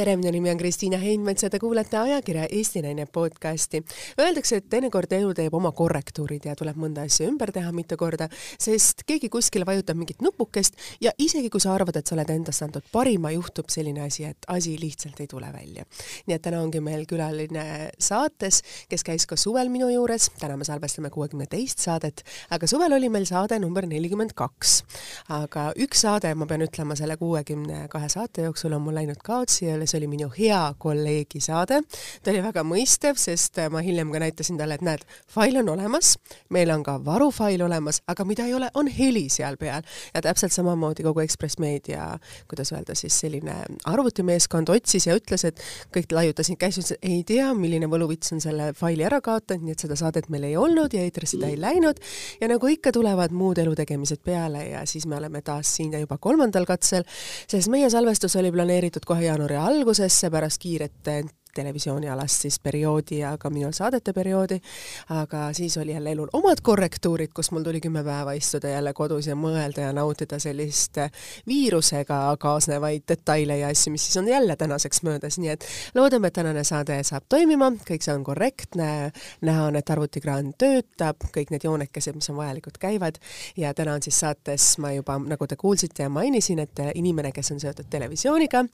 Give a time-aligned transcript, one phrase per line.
[0.00, 3.82] tere, minu nimi on Kristiina Heinmets ja te kuulate ajakirja Eesti Naine podcasti.
[4.20, 8.30] Öeldakse, et teinekord elu teeb oma korrektuurid ja tuleb mõnda asja ümber teha mitu korda,
[8.56, 12.64] sest keegi kuskil vajutab mingit nupukest ja isegi kui sa arvad, et sa oled endast
[12.64, 15.84] andnud parima, juhtub selline asi, et asi lihtsalt ei tule välja.
[16.30, 17.66] nii et täna ongi meil külaline
[18.00, 22.96] saates, kes käis ka suvel minu juures, täna me salvestame kuuekümne teist saadet, aga suvel
[22.96, 24.80] oli meil saade number nelikümmend kaks.
[25.28, 29.50] aga üks saade, ma pean ütlema, selle kuuekümne kahe saate jooksul on mul läinud kaotsi
[29.50, 31.80] Tootsi, see oli minu hea kolleegi saade.
[32.22, 36.16] ta oli väga mõistev, sest ma hiljem ka näitasin talle, et näed, fail on olemas,
[36.50, 39.82] meil on ka varufail olemas, aga mida ei ole, on heli seal peal.
[40.14, 42.18] ja täpselt samamoodi kogu Ekspress Meedia,
[42.50, 43.54] kuidas öelda siis, selline
[43.84, 45.60] arvutimeeskond otsis ja ütles, et
[45.94, 49.84] kõik laiutasid käsi, ütlesid, ei tea, milline võluvits on selle faili ära kaotanud, nii et
[49.84, 52.00] seda saadet meil ei olnud ja eetrisse ta ei läinud.
[52.40, 56.66] ja nagu ikka, tulevad muud elutegemised peale ja siis me oleme taas siin juba kolmandal
[56.66, 57.04] katsel,
[57.48, 61.08] sest meie salvestus oli planeeritud kohe jaanuari algusesse pärast kiiret
[61.54, 64.60] televisioonialast siis perioodi ja ka minu saadete perioodi,
[65.16, 69.26] aga siis oli jälle elul omad korrektuurid, kus mul tuli kümme päeva istuda jälle kodus
[69.26, 70.98] ja mõelda ja nautida sellist
[71.46, 76.36] viirusega kaasnevaid detaile ja asju, mis siis on jälle tänaseks möödas, nii et loodame, et
[76.36, 78.90] tänane saade saab toimima, kõik see on korrektne,
[79.46, 83.18] näha on, et arvutikraan töötab, kõik need joonekesed, mis on vajalikud, käivad.
[83.56, 87.52] Ja täna on siis saates, ma juba, nagu te kuulsite ja mainisin, et inimene, kes
[87.54, 88.64] on seotud televisiooniga,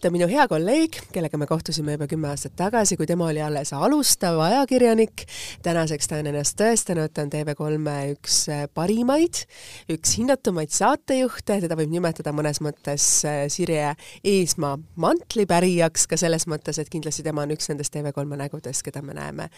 [0.00, 3.28] ta on minu hea kolleeg, kellega me kohtusime juba kümme kümme aastat tagasi, kui tema
[3.30, 5.26] oli alles alustav ajakirjanik.
[5.62, 9.44] tänaseks ta on ennast tõestanud, ta on TV3-e üks äh, parimaid,
[9.92, 16.80] üks hinnatumaid saatejuhte, teda võib nimetada mõnes mõttes äh, Sirje Eesmaa mantlipärijaks, ka selles mõttes,
[16.82, 19.48] et kindlasti tema on üks nendest TV3 nägudest, keda me näeme.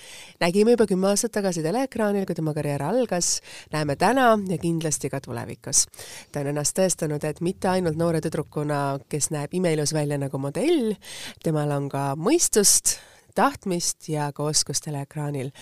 [0.41, 3.41] nägime juba kümme aastat tagasi teleekraanil, kui tema karjäär algas,
[3.72, 5.86] näeme täna ja kindlasti ka tulevikus.
[6.32, 10.92] ta on ennast tõestanud, et mitte ainult noore tüdrukuna, kes näeb imeilus välja nagu modell,
[11.42, 12.96] temal on ka mõistus, mõistust,
[13.38, 15.52] tahtmist ja ka oskust teleekraanil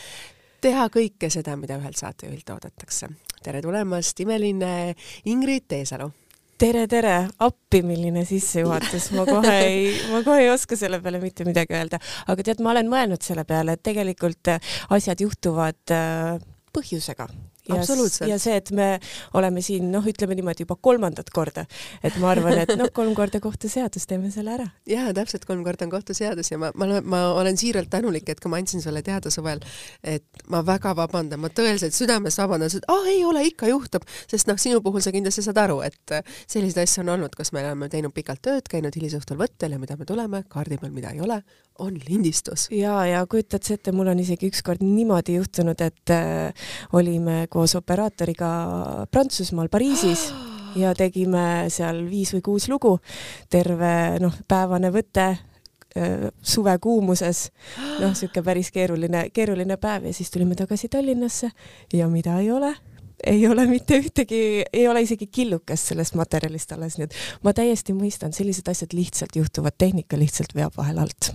[0.65, 3.11] teha kõike seda, mida ühelt saatejuhilt oodatakse.
[3.45, 4.95] tere tulemast, imeline
[5.29, 6.09] Ingrid Teesalu!
[6.57, 11.45] tere, tere, appi, milline sissejuhatus, ma kohe ei, ma kohe ei oska selle peale mitte
[11.45, 12.01] midagi öelda,
[12.33, 14.55] aga tead, ma olen mõelnud selle peale, et tegelikult
[14.89, 16.41] asjad juhtuvad äh,
[16.73, 17.29] põhjusega
[17.69, 18.89] ja, ja see, et me
[19.37, 21.67] oleme siin noh, ütleme niimoodi juba kolmandat korda,
[22.05, 24.69] et ma arvan, et noh, kolm korda kohtuseadus, teeme selle ära.
[24.89, 28.53] ja täpselt kolm korda on kohtuseadus ja ma, ma, ma olen siiralt tänulik, et kui
[28.53, 29.63] ma andsin sulle teada suvel,
[30.05, 34.07] et ma väga vabandan, ma tõeliselt südamest vabandan, et aa ah, ei ole, ikka juhtub,
[34.31, 36.17] sest noh, sinu puhul sa kindlasti saad aru, et
[36.47, 39.99] selliseid asju on olnud, kus me oleme teinud pikalt tööd, käinud hilisõhtul võttel ja mida
[39.99, 41.41] me tuleme, kaardi peal mida ei ole,
[41.83, 42.69] on lindistus.
[42.71, 47.77] ja, ja kujutad sa ette, mul on isegi ükskord niimoodi juhtunud, et äh, olime koos
[47.79, 48.51] operaatoriga
[49.11, 50.29] Prantsusmaal Pariisis
[50.83, 52.99] ja tegime seal viis või kuus lugu,
[53.53, 55.31] terve noh, päevane võte
[56.45, 57.47] suvekuumuses,
[58.03, 61.51] noh, niisugune päris keeruline, keeruline päev ja siis tulime tagasi Tallinnasse
[61.97, 62.75] ja mida ei ole
[63.25, 64.41] ei ole mitte ühtegi,
[64.73, 67.17] ei ole isegi killukest sellest materjalist alles, nii et
[67.47, 71.33] ma täiesti mõistan, sellised asjad lihtsalt juhtuvad, tehnika lihtsalt veab vahel alt.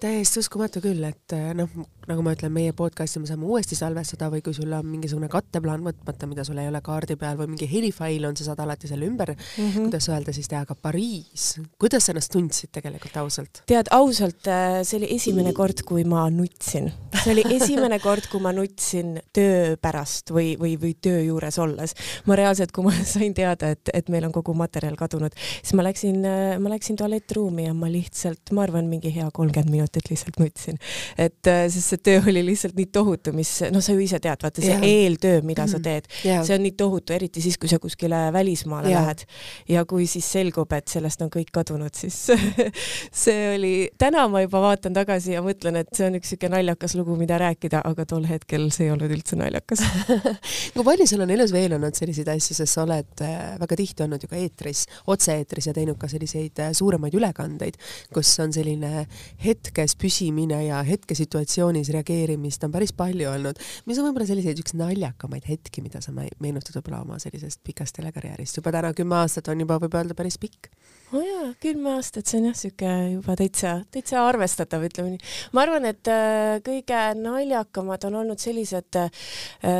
[0.00, 1.68] täiesti uskumatu küll, et eh, noh,
[2.08, 5.84] nagu ma ütlen, meie podcast'i me saame uuesti salvestada või kui sul on mingisugune katteplaan
[5.84, 9.06] võtmata, mida sul ei ole kaardi peal või mingi helifail on, sa saad alati selle
[9.08, 9.88] ümber mm, -hmm.
[9.88, 13.62] kuidas öelda siis teha, aga Pariis, kuidas sa ennast tundsid tegelikult ausalt?
[13.68, 16.90] tead, ausalt, eh, see oli esimene kord, kui ma nutsin.
[17.22, 21.58] see oli esimene kord, kui ma nutsin töö pärast või, või, või töö töö juures
[21.58, 21.94] olles.
[22.26, 25.84] ma reaalselt, kui ma sain teada, et, et meil on kogu materjal kadunud, siis ma
[25.86, 26.22] läksin,
[26.62, 30.78] ma läksin tualettruumi ja ma lihtsalt, ma arvan, mingi hea kolmkümmend minutit lihtsalt nutsin.
[31.18, 34.62] et sest see töö oli lihtsalt nii tohutu, mis, noh, sa ju ise tead, vaata
[34.62, 34.84] see yeah.
[34.84, 35.70] eeltöö, mida mm -hmm.
[35.70, 35.84] sa mhm.
[35.84, 39.02] teed yeah., see on nii tohutu, eriti siis, kui sa kuskile välismaale yeah.
[39.02, 39.24] lähed.
[39.68, 42.28] ja kui siis selgub, et sellest on kõik kadunud, siis
[43.24, 46.94] see oli, täna ma juba vaatan tagasi ja mõtlen, et see on üks niisugune naljakas
[46.94, 49.82] lugu, mida rääkida, aga tol hetkel see ei olnud üldse naljakas
[50.74, 54.04] kui palju sul on elus veel olnud selliseid asju, sest sa oled äh, väga tihti
[54.04, 57.78] olnud ju ka eetris, otse-eetris ja teinud ka selliseid äh, suuremaid ülekandeid,
[58.14, 59.06] kus on selline
[59.44, 63.60] hetkes püsimine ja hetkesituatsioonis reageerimist on päris palju olnud.
[63.86, 68.60] mis on võib-olla selliseid üks naljakamaid hetki, mida sa meenutad võib-olla oma sellisest pikast telekarjäärist,
[68.60, 70.72] juba täna kümme aastat on juba, võib öelda, päris pikk
[71.12, 75.30] oh jaa, kümme aastat, see on jah, sihuke juba täitsa, täitsa arvestatav, ütleme nii.
[75.56, 79.08] ma arvan, et äh, kõige naljakamad on olnud sellised äh,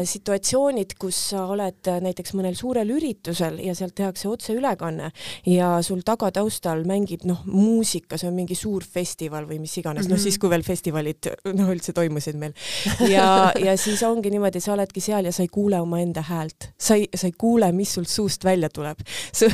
[0.09, 5.11] situatsioonid, kus sa oled näiteks mõnel suurel üritusel ja sealt tehakse otseülekanne
[5.49, 10.09] ja sul tagataustal mängib noh, muusika, see on mingi suur festival või mis iganes mm,
[10.09, 10.17] -hmm.
[10.17, 12.57] noh siis kui veel festivalid noh üldse toimusid meil
[13.15, 16.97] ja, ja siis ongi niimoodi, sa oledki seal ja sa ei kuule omaenda häält, sa
[16.97, 19.01] ei, sa ei kuule, mis sul suust välja tuleb.
[19.39, 19.49] su,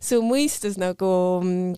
[0.00, 1.09] su mõistus nagu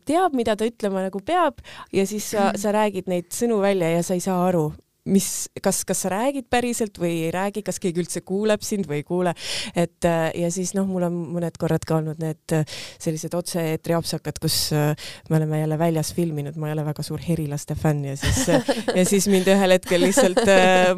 [0.08, 1.60] teab, mida ta ütlema nagu peab
[1.92, 4.70] ja siis sa, sa räägid neid sõnu välja ja sa ei saa aru,
[5.04, 9.00] mis, kas, kas sa räägid päriselt või ei räägi, kas keegi üldse kuuleb sind või
[9.00, 9.32] ei kuule,
[9.74, 12.62] et äh, ja siis noh, mul on mõned korrad ka olnud need äh,
[13.02, 14.92] sellised otse-eetri apsakad, kus äh,
[15.30, 18.46] me oleme jälle väljas filminud, ma ei ole väga suur herilaste fänn ja siis
[18.98, 20.44] ja siis mind ühel hetkel lihtsalt,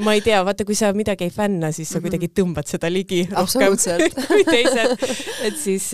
[0.04, 2.08] ma ei tea, vaata, kui sa midagi ei fänna, siis sa mhm.
[2.08, 3.78] kuidagi tõmbad seda ligi rohkem
[4.28, 5.08] kui teised.
[5.48, 5.88] et siis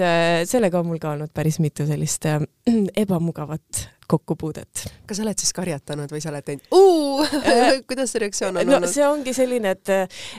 [0.50, 2.26] sellega on mul ka olnud päris mitu sellist
[2.98, 4.84] ebamugavat kokkupuudet.
[5.06, 7.24] kas sa oled siis karjatanud või sa oled teinud uu
[7.88, 8.92] kuidas see reaktsioon on no, olnud?
[8.92, 9.92] see ongi selline, et,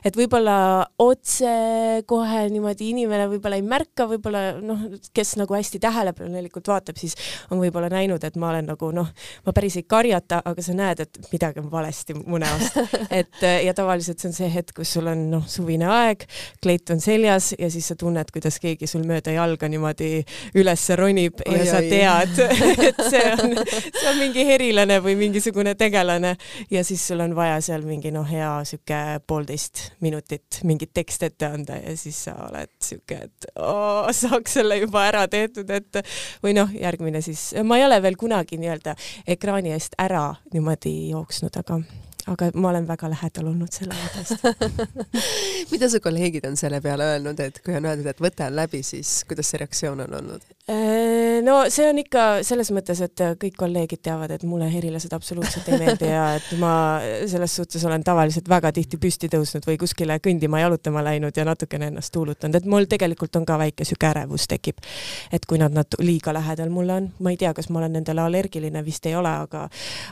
[0.06, 0.56] et võib-olla
[1.02, 1.52] otse
[2.10, 4.84] kohe niimoodi inimene võib-olla ei märka, võib-olla noh,
[5.16, 7.16] kes nagu hästi tähelepanelikult vaatab, siis
[7.52, 9.12] on võib-olla näinud, et ma olen nagu noh,
[9.46, 12.80] ma päris ei karjata, aga sa näed, et midagi on valesti mu näost.
[13.22, 16.26] et ja tavaliselt see on see hetk, kus sul on noh, suvine aeg,
[16.64, 20.12] kleit on seljas ja siis sa tunned, kuidas keegi sul mööda jalga niimoodi
[20.60, 21.70] üles ronib oi, ja oi.
[21.70, 22.42] sa tead,
[22.90, 23.61] et see on
[24.00, 26.36] see on mingi herilane või mingisugune tegelane
[26.72, 31.50] ja siis sul on vaja seal mingi noh, hea sihuke poolteist minutit mingit teksti ette
[31.50, 36.04] anda ja siis sa oled sihuke, et oo, saaks selle juba ära tehtud, et
[36.44, 38.96] või noh, järgmine siis, ma ei ole veel kunagi nii-öelda
[39.36, 41.82] ekraani eest ära niimoodi jooksnud, aga
[42.30, 44.52] aga ma olen väga lähedal olnud sellele tõesti
[45.74, 48.84] mida su kolleegid on selle peale öelnud, et kui on öeldud, et võte on läbi,
[48.86, 50.46] siis kuidas see reaktsioon on olnud?
[50.70, 55.70] Äh, no see on ikka selles mõttes, et kõik kolleegid teavad, et mulle herilased absoluutselt
[55.72, 56.74] ei meeldi ja et ma
[57.30, 61.90] selles suhtes olen tavaliselt väga tihti püsti tõusnud või kuskile kõndima, jalutama läinud ja natukene
[61.90, 64.78] ennast tuulutanud, et mul tegelikult on ka väike sihuke ärevus tekib.
[65.32, 68.22] et kui nad nat-, liiga lähedal mulle on, ma ei tea, kas ma olen nendele
[68.22, 69.66] allergiline, vist ei ole, aga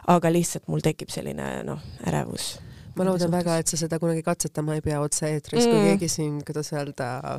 [0.08, 2.56] aga lihtsalt mul tekib selline noh, ärevus
[3.00, 6.44] ma loodan väga, et sa seda kunagi katsetama ei pea otse-eetris mm., kui keegi sind,
[6.48, 7.38] kuidas öelda,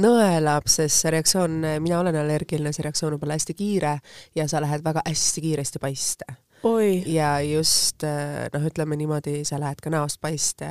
[0.00, 3.96] nõelab, sest see reaktsioon, mina olen allergiline, see reaktsioon võib olla hästi kiire
[4.36, 6.36] ja sa lähed väga hästi kiiresti paiste.
[6.66, 7.04] Oi.
[7.06, 10.66] ja just noh, ütleme niimoodi, sa lähed ka näost paiste,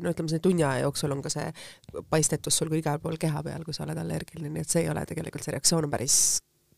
[0.00, 1.50] no ütleme, selle tunni aja jooksul on ka see
[2.08, 4.92] paistetus sul ka igal pool keha peal, kui sa oled allergiline, nii et see ei
[4.92, 6.16] ole tegelikult, see reaktsioon on päris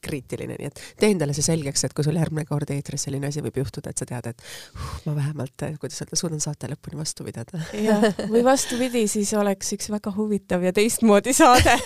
[0.04, 3.42] kriitiline, nii et tee endale see selgeks, et kui sul järgmine kord eetris selline asi
[3.44, 4.42] võib juhtuda, et sa tead, et
[4.74, 7.62] uh, ma vähemalt, kuidas öelda, suudan saate lõpuni vastu pidada.
[7.76, 11.76] jah, või vastupidi, siis oleks üks väga huvitav ja teistmoodi saade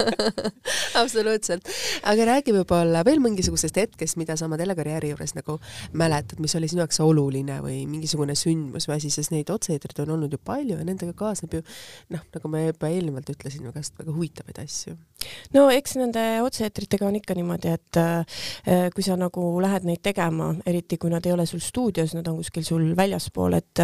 [1.02, 1.68] absoluutselt.
[2.10, 5.58] aga räägi võib-olla veel mingisugusest hetkest, mida sa oma telekarjääri juures nagu
[5.96, 10.16] mäletad, mis oli sinu jaoks oluline või mingisugune sündmus või asi, sest neid otse-eetreid on
[10.16, 11.64] olnud ju palju ja nendega kaasneb ju
[12.14, 14.96] noh, nagu me juba eelnevalt ütlesime, väga huvitavaid asju.
[15.56, 20.02] no eks nende otse-eetritega on ikka ikka niimoodi, et äh, kui sa nagu lähed neid
[20.02, 23.82] tegema, eriti kui nad ei ole sul stuudios, nad on kuskil sul väljaspool, et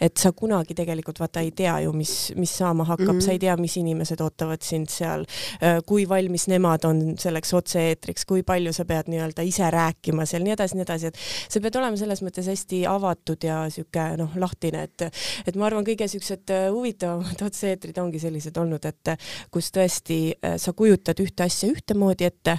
[0.00, 3.24] et sa kunagi tegelikult vaata ei tea ju, mis, mis saama hakkab mm, -hmm.
[3.24, 5.26] sa ei tea, mis inimesed ootavad sind seal,
[5.62, 10.42] äh, kui valmis nemad on selleks otse-eetriks, kui palju sa pead nii-öelda ise rääkima seal,
[10.42, 11.16] nii edasi, nii edasi, et
[11.48, 15.02] sa pead olema selles mõttes hästi avatud ja sihuke noh, lahtine, et
[15.46, 19.16] et ma arvan, kõige siuksed äh, huvitavamad otse-eetrid ongi sellised olnud, et
[19.50, 20.20] kus tõesti
[20.56, 22.58] sa kujutad ühte asja ühtemoodi ette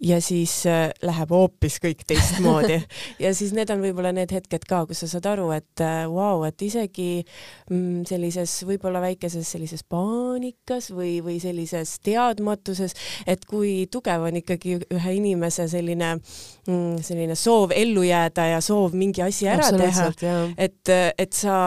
[0.00, 2.76] ja siis äh, läheb hoopis kõik teistmoodi
[3.24, 6.36] ja siis need on võib-olla need hetked ka, kus sa saad aru, et äh, vau
[6.40, 7.22] wow,, et isegi
[7.70, 12.96] mm, sellises võib-olla väikeses sellises paanikas või, või sellises teadmatuses,
[13.26, 18.96] et kui tugev on ikkagi ühe inimese selline mm,, selline soov ellu jääda ja soov
[18.98, 20.10] mingi asi ära teha,
[20.58, 21.58] et, et sa,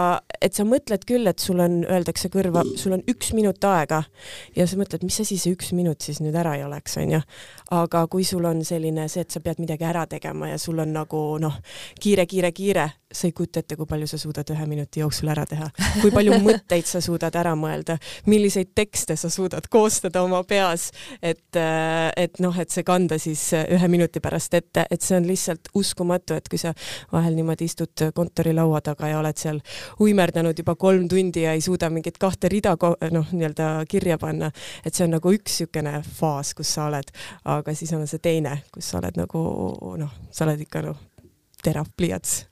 [0.42, 4.04] et sa mõtled küll, et sul on, öeldakse kõrva, sul on üks minut aega
[4.56, 7.22] ja sa mõtled, mis asi see üks minut siis nüüd ära ei oleks, onju.
[7.76, 10.92] aga kui sul on selline see, et sa pead midagi ära tegema ja sul on
[10.94, 11.60] nagu noh,
[12.02, 15.46] kiire, kiire, kiire, sa ei kujuta ette, kui palju sa suudad ühe minuti jooksul ära
[15.50, 15.70] teha,
[16.02, 17.98] kui palju mõtteid sa suudad ära mõelda,
[18.30, 20.90] milliseid tekste sa suudad koostada oma peas,
[21.22, 25.28] et, äh, et noh, et see kanda siis ühe minuti pärast ette, et see on
[25.30, 26.74] lihtsalt uskumatu, et kui sa
[27.14, 29.62] vahel niimoodi istud kontorilaua taga ja oled seal
[30.02, 32.76] uimerdanud juba kolm tundi ja ei suuda mingit kahte rida
[33.12, 34.52] noh, nii-öelda kirja panna,
[34.86, 37.10] et see on nagu üks niisugune faas, kus sa oled,
[37.50, 39.42] aga siis on see teine, kus sa oled nagu
[40.02, 40.98] noh, sa oled ikka noh,
[41.64, 42.46] terav pliiats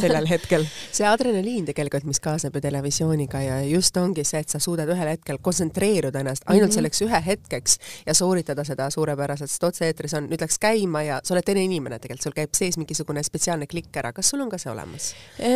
[0.00, 0.66] sellel hetkel.
[0.96, 5.10] see adrenaliin tegelikult, mis kaasneb ju televisiooniga ja just ongi see, et sa suudad ühel
[5.10, 6.74] hetkel kontsentreeruda ennast ainult mm -hmm.
[6.74, 11.34] selleks ühe hetkeks ja sooritada seda suurepäraselt, sest otse-eetris on, nüüd läks käima ja sa
[11.34, 14.58] oled teine inimene tegelikult, sul käib sees mingisugune spetsiaalne klikk ära, kas sul on ka
[14.58, 15.14] see olemas?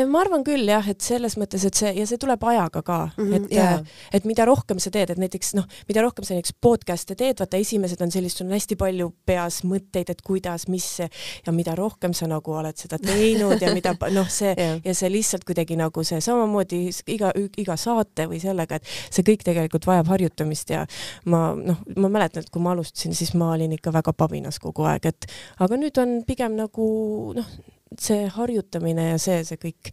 [0.08, 3.24] ma arvan küll jah, et selles mõttes, et see ja see tuleb ajaga ka mm,
[3.24, 3.80] -hmm, et yeah.,
[4.12, 7.56] et mida rohkem sa teed, et näiteks noh, mida rohkem sa näiteks podcast'e teed, vaata
[7.56, 10.98] esimesed on sellist, sul on hästi palju peas mõtteid, et kuidas, mis
[11.46, 14.76] ja mida rohkem sa nagu oled seda teinud ja mida noh, see ja.
[14.84, 16.80] ja see lihtsalt kuidagi nagu see samamoodi
[17.14, 20.84] iga, iga saate või sellega, et see kõik tegelikult vajab harjutamist ja
[21.28, 24.88] ma noh, ma mäletan, et kui ma alustasin, siis ma olin ikka väga pabinas kogu
[24.88, 25.28] aeg, et
[25.64, 26.88] aga nüüd on pigem nagu
[27.36, 27.52] noh,
[27.98, 29.92] see harjutamine ja see, see kõik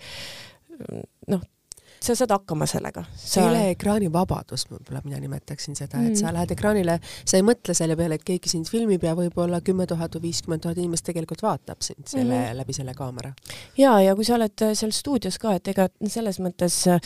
[1.32, 1.44] noh,
[2.06, 3.42] sa saad hakkama sellega sa....
[3.42, 6.20] teleekraani vabadus, võib-olla mina nimetaksin seda, et mm.
[6.22, 9.88] sa lähed ekraanile, sa ei mõtle selle peale, et keegi sind filmib ja võib-olla kümme
[9.90, 13.34] tuhat või viiskümmend tuhat inimest tegelikult vaatab sind selle mm, läbi selle kaamera.
[13.80, 17.00] ja, ja kui sa oled äh, seal stuudios ka, et ega selles mõttes äh,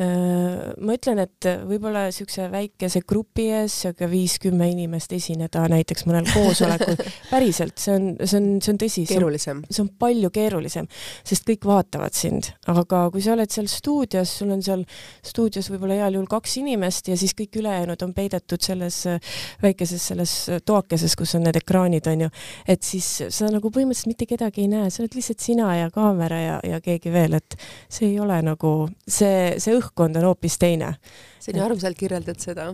[0.00, 6.96] ma ütlen, et võib-olla niisuguse väikese grupi ees, niisugune viis-kümme inimest esineda näiteks mõnel koosolekul
[7.32, 9.06] päriselt, see on, see on, see on tõsi.
[9.10, 9.62] keerulisem.
[9.70, 10.88] see on palju keerulisem,
[11.26, 14.84] sest kõik vaatavad sind, aga kui sa oled seal stuudios, sul on seal
[15.26, 20.08] stuudios võib-olla heal juhul kaks inimest ja siis kõik ülejäänud on peidetud selles äh, väikeses
[20.12, 22.32] selles äh, toakeses, kus on need ekraanid, on ju,
[22.68, 26.40] et siis sa nagu põhimõtteliselt mitte kedagi ei näe, sa oled lihtsalt sina ja kaamera
[26.40, 28.74] ja, ja keegi veel, et see ei ole nagu,
[29.08, 30.94] see, see õhkkond on hoopis teine
[31.38, 32.70] see on ju armsalt kirjeldad seda.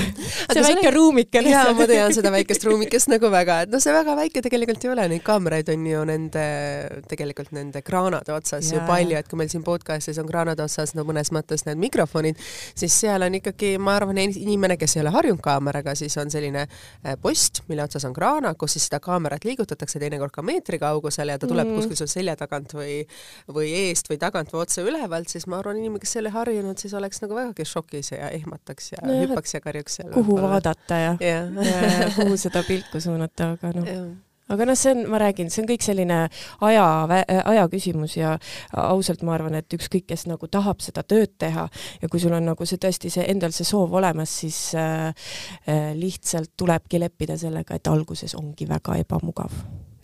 [0.56, 4.14] See väike ruumike jaa, ma tean seda väikest ruumikest nagu väga, et noh, see väga
[4.16, 6.44] väike tegelikult ei ole, neid kaameraid on ju nende,
[7.10, 8.78] tegelikult nende kraanade otsas ja.
[8.78, 12.40] ju palju, et kui meil siin podcast'is on kraanade otsas no mõnes mõttes need mikrofonid,
[12.78, 16.64] siis seal on ikkagi, ma arvan, inimene, kes ei ole harjunud kaameraga, siis on selline
[16.64, 21.34] äh, post, mille otsas on kraana, kus siis seda kaamerat liigutatakse teinekord ka meetri kaugusel
[21.34, 21.82] ja ta tuleb mm.
[21.82, 23.02] kuskil sul selja tagant või,
[23.52, 26.80] või eest või tagant või otse ülevalt, siis ma arvan, inimene, kes ei ole harjunud,
[26.80, 30.12] siis oleks nagu vägagi šokis ja ehmataks ja no, hüppaks ja karjuks seal.
[30.14, 31.42] kuhu vaadata ja, ja.
[31.70, 33.90] ja kuhu seda pilku suunata, aga noh
[34.52, 36.18] aga noh, see on, ma räägin, see on kõik selline
[36.68, 36.84] aja,
[37.50, 38.36] aja küsimus ja
[38.78, 41.66] ausalt ma arvan, et ükskõik, kes nagu tahab seda tööd teha
[42.02, 45.10] ja kui sul on nagu see tõesti see endal see soov olemas, siis äh,
[45.66, 49.54] äh lihtsalt tulebki leppida sellega, et alguses ongi väga ebamugav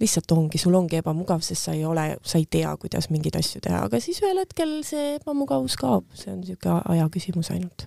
[0.02, 3.62] lihtsalt ongi, sul ongi ebamugav, sest sa ei ole, sa ei tea, kuidas mingeid asju
[3.64, 7.86] teha, aga siis ühel hetkel see ebamugavus kaob, see on niisugune aja küsimus ainult.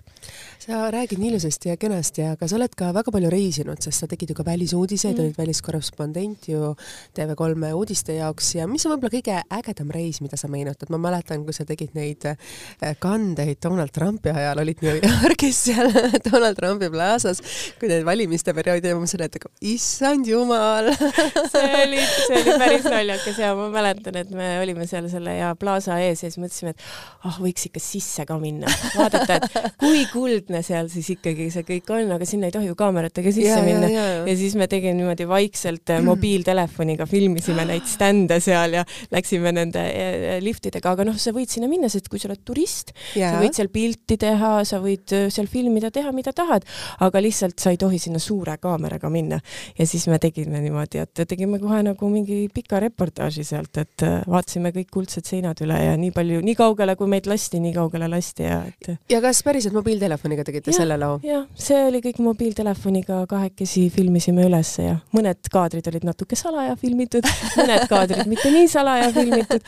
[0.66, 4.08] sa räägid nii ilusasti ja kenasti, aga sa oled ka väga palju reisinud, sest sa
[4.10, 6.72] tegid ju ka välisuudiseid mm., olid väliskorrespondent ju
[7.14, 8.48] TV3 uudiste jaoks.
[8.56, 11.94] Ja mis on võib-olla kõige ägedam reis, mida sa meenutad, ma mäletan, kui sa tegid
[11.94, 15.92] neid äh, kandeid Donald Trumpi ajal, olid New Yorgis seal
[16.30, 17.44] Donald Trumpi plaasas,
[17.78, 19.38] kui need valimiste perioodi ja ma mõtlesin, et
[19.76, 20.90] issand jumal!
[21.52, 25.52] See oli see oli päris naljakas ja ma mäletan, et me olime seal selle ja
[25.58, 30.04] plaasa ees ja siis mõtlesime, et ah võiks ikka sisse ka minna, vaadata, et kui
[30.12, 33.64] kuldne seal siis ikkagi see kõik on, aga sinna ei tohi ju kaameratega sisse ja,
[33.64, 33.90] minna.
[33.90, 34.22] Ja, ja.
[34.30, 38.84] ja siis me tegime niimoodi vaikselt äh, mobiiltelefoniga, filmisime neid stände seal ja
[39.14, 42.92] läksime nende äh, liftidega, aga noh, sa võid sinna minna, sest kui sa oled turist,
[43.14, 46.66] sa võid seal pilti teha, sa võid seal filmida, teha mida tahad,
[47.04, 49.40] aga lihtsalt sa ei tohi sinna suure kaameraga minna.
[49.78, 54.20] ja siis me tegime niimoodi, et tegime kohe nagu mingi pika reportaaži sealt, et äh,
[54.26, 58.08] vaatasime kõik kuldsed seinad üle ja nii palju, nii kaugele, kui meid lasti, nii kaugele
[58.10, 58.90] lasti ja et.
[59.12, 61.18] ja kas päriselt mobiiltelefoniga tegite ja, selle loo?
[61.26, 67.26] jah, see oli kõik mobiiltelefoniga, kahekesi filmisime ülesse ja mõned kaadrid olid natuke salaja filmitud,
[67.60, 69.64] mõned kaadrid mitte nii salaja filmitud,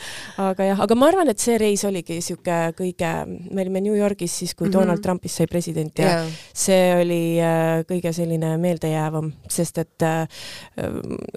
[0.49, 3.13] aga jah, aga ma arvan, et see reis oligi sihuke kõige,
[3.49, 4.79] me olime New Yorgis siis, kui mm -hmm.
[4.79, 6.27] Donald Trumpist sai president ja yeah.
[6.53, 10.27] see oli äh, kõige selline meeldejäävam, sest et äh,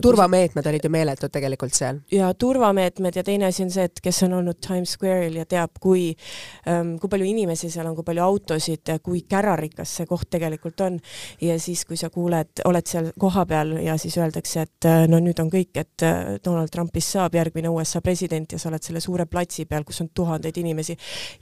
[0.03, 2.01] turvameetmed olid ju meeletud tegelikult seal.
[2.13, 5.77] ja turvameetmed ja teine asi on see, et kes on olnud Times Square'il ja teab,
[5.81, 6.11] kui
[6.69, 10.99] ähm,, kui palju inimesi seal on, kui palju autosid, kui kärarikas see koht tegelikult on.
[11.41, 15.41] ja siis, kui sa kuuled, oled seal kohapeal ja siis öeldakse, et äh, no nüüd
[15.43, 19.27] on kõik, et äh, Donald Trumpist saab järgmine USA president ja sa oled selle suure
[19.27, 20.97] platsi peal, kus on tuhandeid inimesi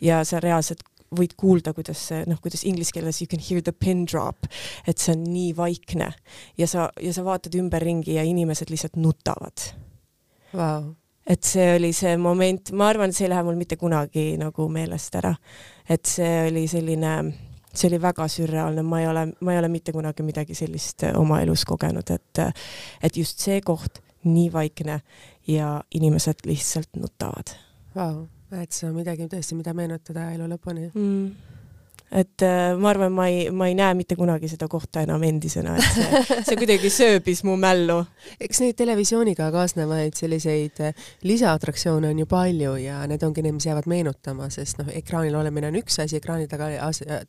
[0.04, 0.84] ja sa reaalselt
[1.16, 4.46] võid kuulda, kuidas see noh, kuidas inglise keeles you can hear the pin drop,
[4.86, 6.10] et see on nii vaikne.
[6.58, 9.70] Ja sa, ja sa vaatad ümberringi ja inimesed lihtsalt nutavad.
[10.54, 10.96] Wow..
[11.30, 15.14] et see oli see moment, ma arvan, see ei lähe mul mitte kunagi nagu meelest
[15.20, 15.30] ära.
[15.88, 17.12] et see oli selline,
[17.70, 21.38] see oli väga sürreaalne, ma ei ole, ma ei ole mitte kunagi midagi sellist oma
[21.44, 22.42] elus kogenud, et,
[23.02, 25.00] et just see koht, nii vaikne
[25.46, 27.54] ja inimesed lihtsalt nutavad.
[27.94, 28.26] Wow
[28.58, 30.90] et see on midagi tõesti, mida meenutada elu lõpuni.
[30.94, 31.49] Mm..
[32.10, 35.76] Et äh, ma arvan, ma ei, ma ei näe mitte kunagi seda kohta enam endisena,
[35.78, 38.00] et see, see kuidagi sööbis mu mällu.
[38.40, 43.68] eks neid televisiooniga kaasnevaid selliseid äh, lisaatraktsioone on ju palju ja need ongi need, mis
[43.68, 46.70] jäävad meenutama, sest noh, ekraanil olemine on üks asi, ekraani taga,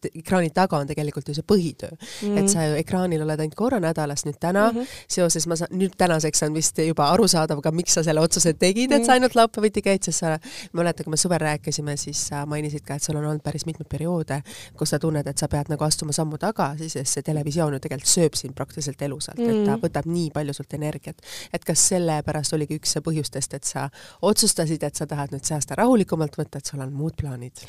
[0.09, 2.01] ekraani taga on tegelikult ju see põhitöö mm.
[2.01, 2.39] -hmm.
[2.41, 4.97] et sa ju ekraanil oled ainult korra nädalas, nüüd täna mm -hmm.
[5.07, 8.91] seoses, ma saan, nüüd tänaseks on vist juba arusaadav ka, miks sa selle otsuse tegid,
[8.91, 9.13] et sa mhm.
[9.13, 10.37] ainult laupäeviti käid, sest sa,
[10.73, 13.65] ma mäletan, kui me suvel rääkisime, siis sa mainisid ka, et sul on olnud päris
[13.65, 14.41] mitmeid perioode,
[14.77, 18.11] kus sa tunned, et sa pead nagu astuma sammu tagasi, sest see televisioon ju tegelikult
[18.11, 19.81] sööb sind praktiliselt elusalt mm, et ta mhm.
[19.85, 21.21] võtab nii palju sult energiat.
[21.53, 23.87] et kas sellepärast oligi üks põhjustest, et sa
[24.21, 27.63] otsustasid, et sa tahad nüüd see aasta rahulikumalt võtta, et sul on muud plaanid?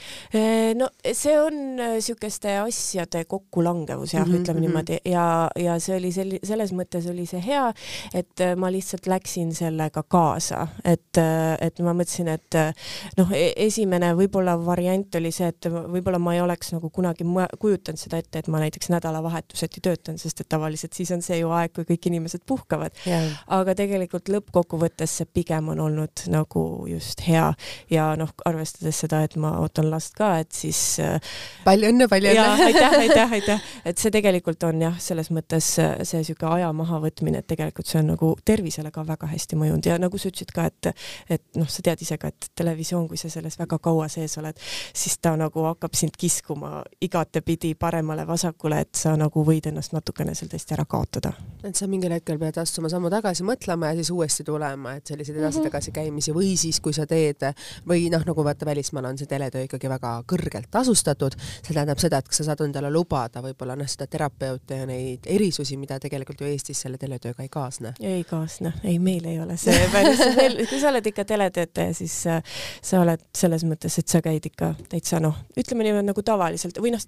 [0.78, 4.68] no see on niisuguste asjade kokkulangevus jah mm, -hmm, ütleme mm -hmm.
[4.68, 7.72] niimoodi ja, ja see oli sel-, selles mõttes oli see hea,
[8.14, 11.18] et ma lihtsalt läksin sellega kaasa, et,
[11.60, 12.58] et ma mõtlesin, et
[13.16, 17.26] noh, e-, esimene võib-olla variant oli see, et võib-olla ma ei oleks nagu kunagi
[17.60, 21.50] kujutanud seda ette, et ma näiteks nädalavahetuseti töötan, sest et tavaliselt siis on see ju
[21.54, 23.30] aeg, kui kõik inimesed puhkavad yeah..
[23.52, 27.48] aga tegelikult lõppkokkuvõttes see pigem on olnud nagu just hea
[27.90, 31.32] ja noh, arvestades seda, et ma ootan last ka, et siis äh,
[31.66, 32.68] palju õnne, palju õnne!
[32.68, 33.66] aitäh, aitäh, aitäh!
[33.88, 38.00] et see tegelikult on jah, selles mõttes äh, see niisugune aja mahavõtmine, et tegelikult see
[38.02, 40.92] on nagu tervisele ka väga hästi mõjunud ja nagu sa ütlesid ka, et
[41.32, 44.58] et noh, sa tead ise ka, et televisioon, kui sa selles väga kaua sees oled,
[44.94, 50.50] siis ta nagu hakkab sind kiskuma igatepidi paremale-vasakule, et sa nagu võid ennast natukene seal
[50.52, 51.32] tõesti ära kaotada.
[51.64, 55.38] et sa mingil hetkel pead astuma sammu tagasi, mõtlema ja siis uuesti tulema, et selliseid
[55.38, 55.94] edasi-tagasi mhm.
[55.94, 57.44] käimisi või siis, kui sa teed
[57.88, 62.18] või noh, nagu vaata, välismaal on see teletöö ikkagi väga kõrgelt tasustatud, see tähendab seda,
[62.18, 66.42] et kas sa saad endale lubada võib-olla noh, seda terapeute ja neid erisusi, mida tegelikult
[66.42, 67.94] ju Eestis selle teletööga ei kaasne.
[68.00, 70.22] ei kaasne, ei, meil ei ole see päris,
[70.70, 72.42] kui sa oled ikka teletöötaja, siis äh,
[72.82, 76.94] sa oled selles mõttes, et sa käid ikka täitsa noh, ütleme niimoodi nagu tavaliselt või
[76.94, 77.02] noh,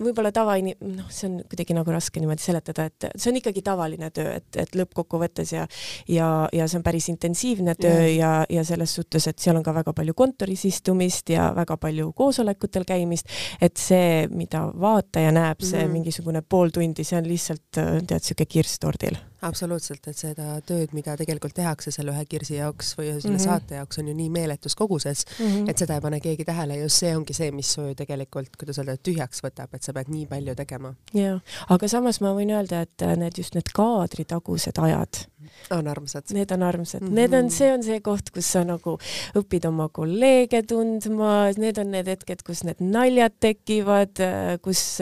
[0.00, 4.10] võib-olla tavaini-, noh, see on kuidagi nagu raske niimoodi seletada, et see on ikkagi tavaline
[4.14, 5.64] töö, et, et lõppkokkuvõttes ja
[6.12, 8.16] ja, ja see on päris intensiivne töö yeah.
[8.16, 12.12] ja, ja selles suhtes, et seal on ka väga palju kontoris istumist ja väga palju
[12.16, 17.62] koosolekutel käimist, et see, mida vaataja näeb, see mm mingisugune pool tundi, see on lihtsalt
[17.78, 22.94] tead, niisugune kirss tordil absoluutselt, et seda tööd, mida tegelikult tehakse selle ühe kirsi jaoks
[22.96, 23.44] või selle mm -hmm.
[23.44, 25.70] saate jaoks, on ju nii meeletus koguses mm, -hmm.
[25.70, 28.96] et seda ei pane keegi tähele, just see ongi see, mis su tegelikult, kuidas öelda,
[28.96, 30.94] tühjaks võtab, et sa pead nii palju tegema.
[31.14, 35.26] jaa, aga samas ma võin öelda, et need just need kaadritagused ajad
[35.70, 36.24] on armsad.
[36.32, 37.14] Need on armsad mm, -hmm.
[37.14, 38.98] need on, see on see koht, kus sa nagu
[39.38, 44.22] õpid oma kolleege tundma, need on need hetked, kus need naljad tekivad,
[44.62, 44.98] kus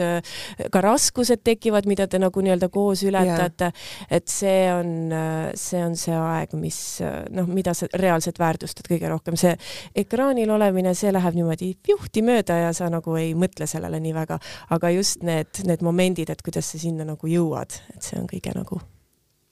[0.71, 3.73] ka raskused tekivad, mida te nagu nii-öelda koos ületate yeah.,
[4.09, 4.89] et see on,
[5.59, 6.79] see on see aeg, mis
[7.35, 9.55] noh, mida sa reaalselt väärtustad kõige rohkem, see
[10.03, 14.39] ekraanil olemine, see läheb niimoodi juhti mööda ja sa nagu ei mõtle sellele nii väga,
[14.75, 18.55] aga just need, need momendid, et kuidas sa sinna nagu jõuad, et see on kõige
[18.57, 18.81] nagu,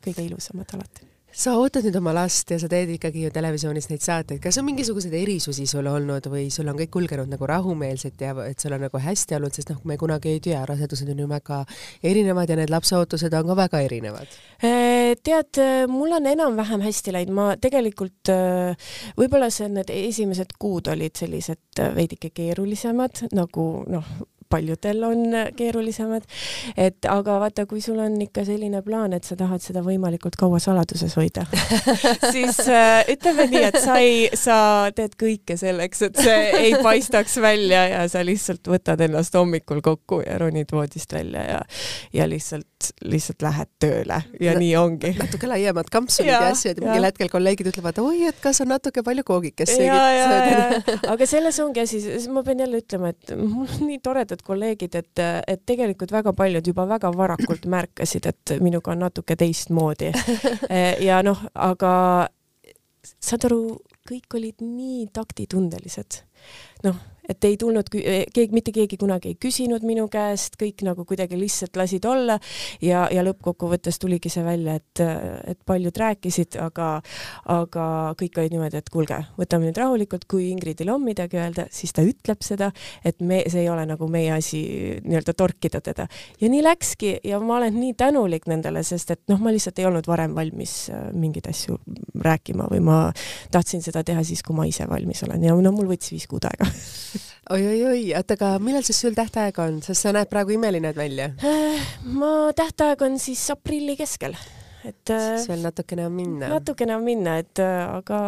[0.04, 4.04] kõige ilusamad alati sa ootad nüüd oma last ja sa teed ikkagi ju televisioonis neid
[4.06, 8.36] saateid, kas on mingisuguseid erisusi sul olnud või sul on kõik kulgenud nagu rahumeelselt ja
[8.46, 11.30] et sul on nagu hästi olnud, sest noh, me kunagi ei tea, rasedused on ju
[11.32, 11.64] väga
[12.06, 14.38] erinevad ja need lapse ootused on ka väga erinevad.
[14.62, 20.92] Äh, tead, mul on enam-vähem hästi läinud, ma tegelikult äh, võib-olla see, need esimesed kuud
[20.94, 24.14] olid sellised äh, veidike keerulisemad, nagu noh,
[24.54, 25.24] paljudel on
[25.58, 26.28] keerulisemad.
[26.78, 30.62] et aga vaata, kui sul on ikka selline plaan, et sa tahad seda võimalikult kaua
[30.64, 31.46] saladuses hoida
[32.36, 34.58] siis äh, ütleme nii, et sa ei, sa
[34.96, 40.22] teed kõike selleks, et see ei paistaks välja ja sa lihtsalt võtad ennast hommikul kokku
[40.24, 41.62] ja ronid voodist välja ja,
[42.14, 45.14] ja lihtsalt, lihtsalt lähed tööle ja N nii ongi.
[45.18, 48.72] natuke laiemad kampsunid ja, ja asjad ja mingil hetkel kolleegid ütlevad, oi, et kas on
[48.74, 50.92] natuke palju koogikest söögid.
[51.14, 52.02] aga selles ongi asi,
[52.34, 56.68] ma pean jälle ütlema, et mul on nii toredad kolleegid, et, et tegelikult väga paljud
[56.68, 60.12] juba väga varakult märkasid, et minuga on natuke teistmoodi.
[61.08, 61.94] ja noh, aga
[63.04, 63.64] saad aru,
[64.10, 66.22] kõik olid nii taktitundelised.
[66.84, 71.38] noh et ei tulnud keegi, mitte keegi kunagi ei küsinud minu käest, kõik nagu kuidagi
[71.40, 72.38] lihtsalt lasid olla
[72.84, 75.04] ja, ja lõppkokkuvõttes tuligi see välja, et,
[75.54, 76.90] et paljud rääkisid, aga,
[77.52, 77.86] aga
[78.20, 82.04] kõik olid niimoodi, et kuulge, võtame nüüd rahulikult, kui Ingridil on midagi öelda, siis ta
[82.06, 82.72] ütleb seda,
[83.06, 84.64] et me, see ei ole nagu meie asi
[85.04, 86.08] nii-öelda torkida teda.
[86.42, 89.88] ja nii läkski ja ma olen nii tänulik nendele, sest et noh, ma lihtsalt ei
[89.90, 91.80] olnud varem valmis äh, mingeid asju
[92.24, 93.00] rääkima või ma
[93.52, 96.46] tahtsin seda teha siis, kui ma ise valmis olen ja no mul võttis viis kuud
[96.50, 96.68] aega
[97.54, 101.32] oi-oi-oi, oota, aga millal siis sul tähtaeg on, sest sa näed praegu imeline välja?
[102.20, 104.38] ma tähtaeg on siis aprilli keskel
[104.88, 106.50] et äh, siis veel natukene on minna.
[106.52, 108.20] natukene on minna, et äh, aga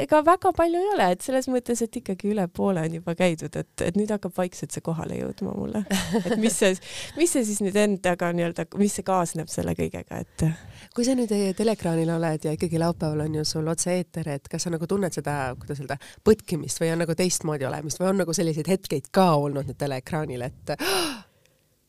[0.00, 3.56] ega väga palju ei ole, et selles mõttes, et ikkagi üle poole on juba käidud,
[3.60, 5.84] et, et nüüd hakkab vaikselt see kohale jõudma mulle.
[6.24, 6.74] et mis see,
[7.18, 10.46] mis see siis nüüd endaga nii-öelda, mis see kaasneb selle kõigega, et
[10.94, 14.74] kui sa nüüd teleekraanil oled ja ikkagi laupäeval on ju sul otse-eeter, et kas sa
[14.74, 18.70] nagu tunned seda, kuidas öelda, põtkimist või on nagu teistmoodi olemist või on nagu selliseid
[18.70, 20.76] hetkeid ka olnud nüüd teleekraanil, et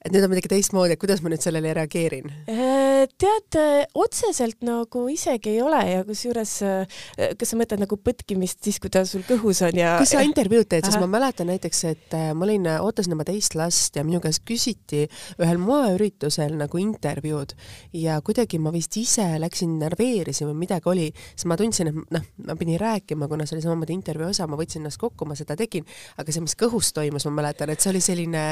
[0.05, 2.29] et nüüd on midagi teistmoodi, et kuidas ma nüüd sellele reageerin?
[2.51, 3.57] Äh, tead,
[3.97, 8.93] otseselt nagu isegi ei ole ja kusjuures, äh, kas sa mõtled nagu põtkimist siis, kui
[8.93, 12.27] ta sul kõhus on ja kui sa intervjuud teed, siis ma mäletan näiteks, et äh,
[12.37, 15.05] ma olin, ootasin oma teist last ja minu käest küsiti
[15.41, 17.55] ühel moeüritusel nagu intervjuud
[17.97, 22.29] ja kuidagi ma vist ise läksin nerveerisin või midagi oli, siis ma tundsin, et noh,
[22.45, 25.57] ma pidin rääkima, kuna see oli samamoodi intervjuu osa, ma võtsin ennast kokku, ma seda
[25.57, 25.87] tegin,
[26.21, 28.45] aga see, mis kõhus toimus, ma mäletan, et see oli selline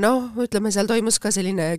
[0.00, 1.74] noh, ütleme seal toimus ka selline,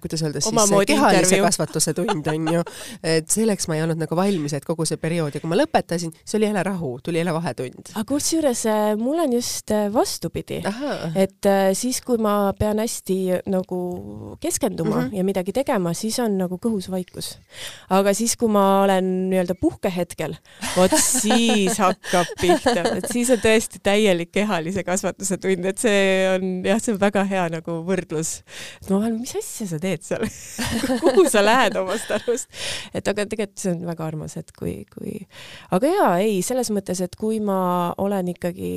[0.00, 0.54] kuidas öelda siis,
[0.86, 1.44] kehalise interview.
[1.44, 2.62] kasvatuse tund on ju,
[3.04, 6.12] et selleks ma ei olnud nagu valmis, et kogu see periood ja kui ma lõpetasin,
[6.22, 7.92] siis oli jälle rahu, tuli jälle vahetund.
[7.94, 10.60] aga kusjuures äh, mul on just äh, vastupidi,
[11.14, 13.18] et äh, siis, kui ma pean hästi
[13.50, 15.16] nagu keskenduma mm -hmm.
[15.16, 17.38] ja midagi tegema, siis on nagu kõhus vaikus.
[17.90, 20.36] aga siis, kui ma olen nii-öelda puhkehetkel,
[20.76, 26.64] vot siis hakkab pihta, et siis on tõesti täielik kehalise kasvatuse tund, et see on
[26.64, 28.42] jah, see on väga hea nagu võrdlus
[28.82, 30.24] et ma mõtlen, mis asja sa teed seal
[31.02, 32.50] kuhu sa lähed omast arust?
[32.92, 35.20] et aga tegelikult see on väga armas, et kui, kui,
[35.74, 37.60] aga jaa, ei, selles mõttes, et kui ma
[37.98, 38.72] olen ikkagi,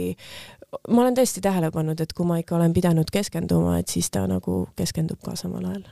[0.90, 4.26] ma olen tõesti tähele pannud, et kui ma ikka olen pidanud keskenduma, et siis ta
[4.30, 5.90] nagu keskendub ka samal ajal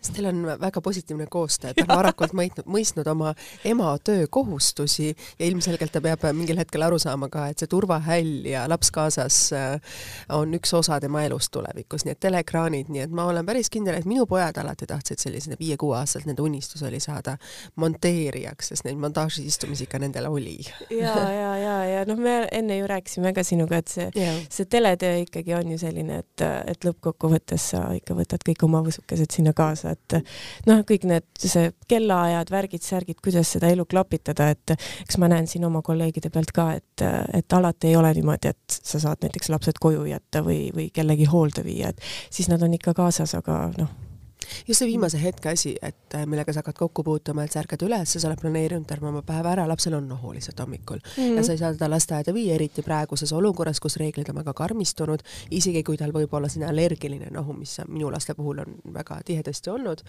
[0.00, 3.32] sest teil on väga positiivne koostöö, ta on varakult mõistnud, mõistnud oma
[3.64, 8.66] ema töökohustusi ja ilmselgelt ta peab mingil hetkel aru saama ka, et see turvahäll ja
[8.70, 9.98] laps kaasas äh,
[10.36, 13.98] on üks osa tema elust tulevikus, nii et teleekraanid, nii et ma olen päris kindel,
[13.98, 17.36] et minu pojad alati tahtsid sellised viie-kuueaastaselt, nende unistus oli saada
[17.82, 20.58] monteerijaks, sest neid montaažiistumisi ikka nendel oli.
[20.90, 24.10] ja, ja, ja, ja noh, me enne ju rääkisime ka sinuga, et see,
[24.50, 29.34] see teletöö ikkagi on ju selline, et, et lõppkokkuvõttes sa ikka võtad kõik oma võsukesed
[29.38, 30.16] sinna kaasa, et
[30.68, 35.48] noh, kõik need, see kellaajad, värgid, särgid, kuidas seda elu klapitada, et eks ma näen
[35.50, 37.06] siin oma kolleegide pealt ka, et,
[37.36, 41.28] et alati ei ole niimoodi, et sa saad näiteks lapsed koju jätta või, või kellegi
[41.30, 44.05] hoolde viia, et siis nad on ikka kaasas, aga noh
[44.68, 47.82] just see viimase hetke asi, et äh, millega sa hakkad kokku puutuma, et sa ärkad
[47.86, 51.36] üles, sa oled planeerinud terve oma päeva ära, lapsel on nohu lihtsalt hommikul mm -hmm.
[51.36, 55.22] ja sa ei saa teda lasteaeda viia, eriti praeguses olukorras, kus reeglid on väga karmistunud,
[55.50, 59.70] isegi kui tal võib olla selline allergiline nohu, mis minu laste puhul on väga tihedasti
[59.70, 60.02] olnud,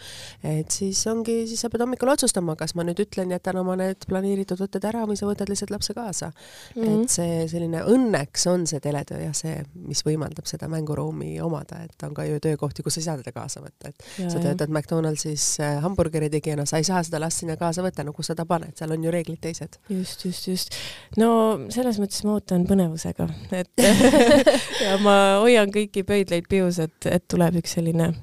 [0.43, 4.08] et siis ongi, siis sa pead hommikul otsustama, kas ma nüüd ütlen, jätan oma need
[4.08, 6.84] planeeritud võtted ära või sa võtad lihtsalt lapse kaasa mm.
[6.84, 7.04] -hmm.
[7.04, 12.04] et see selline, õnneks on see teletöö jah, see, mis võimaldab seda mänguruumi omada, et
[12.04, 15.48] on ka ju töökohti, kus ei saa teda kaasa võtta, et ja, sa töötad McDonaldsis
[15.63, 18.48] äh, hamburgeri tegijana, sa ei saa seda last sinna kaasa võtta, no kus sa ta
[18.50, 19.80] paned, seal on ju reeglid teised.
[19.90, 20.78] just, just, just.
[21.18, 21.32] no
[21.74, 23.88] selles mõttes ma ootan põnevusega, et
[24.86, 28.13] ja ma hoian kõiki pöidlaid pius, et, et tuleb üks selline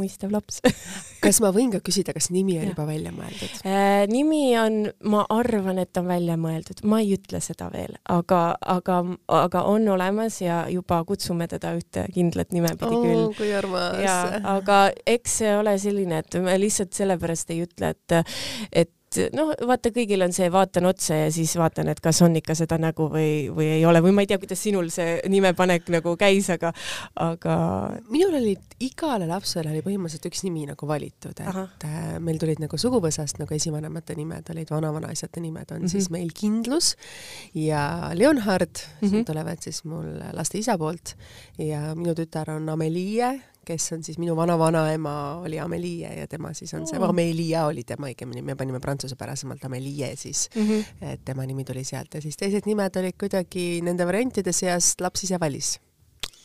[0.00, 0.60] mõistev laps
[1.24, 4.04] kas ma võin ka küsida, kas nimi on juba välja mõeldud äh,?
[4.10, 4.78] nimi on,
[5.12, 9.02] ma arvan, et on välja mõeldud, ma ei ütle seda veel, aga, aga,
[9.42, 13.28] aga on olemas ja juba kutsume teda ühte kindlat nime pidi oh, küll.
[13.38, 14.02] kui armas.
[14.56, 18.34] aga eks see ole selline, et me lihtsalt sellepärast ei ütle, et,
[18.72, 22.36] et et noh, vaata, kõigil on see, vaatan otsa ja siis vaatan, et kas on
[22.38, 25.90] ikka seda nägu või, või ei ole või ma ei tea, kuidas sinul see nimepanek
[25.94, 26.72] nagu käis, aga,
[27.22, 27.56] aga.
[28.12, 31.66] minul oli, igale lapsele oli põhimõtteliselt üks nimi nagu valitud, et Aha.
[31.86, 35.92] Äh, meil tulid nagu suguvõsast nagu esivanemate nimed olid vanavanaisate nimed, on mm -hmm.
[35.92, 36.96] siis meil Kindlus
[37.54, 39.24] ja Leonhard mm, -hmm.
[39.24, 41.16] tulevad siis mul laste isa poolt
[41.58, 46.74] ja minu tütar on Amelie kes on siis minu vana-vanaema oli Amelie ja tema siis
[46.74, 51.12] on see oh., Amelia oli tema õigemini, me panime prantsusepärasemalt Amelie siis mm, -hmm.
[51.12, 55.24] et tema nimi tuli sealt ja siis teised nimed olid kuidagi nende variantide seast laps
[55.24, 55.78] ise valis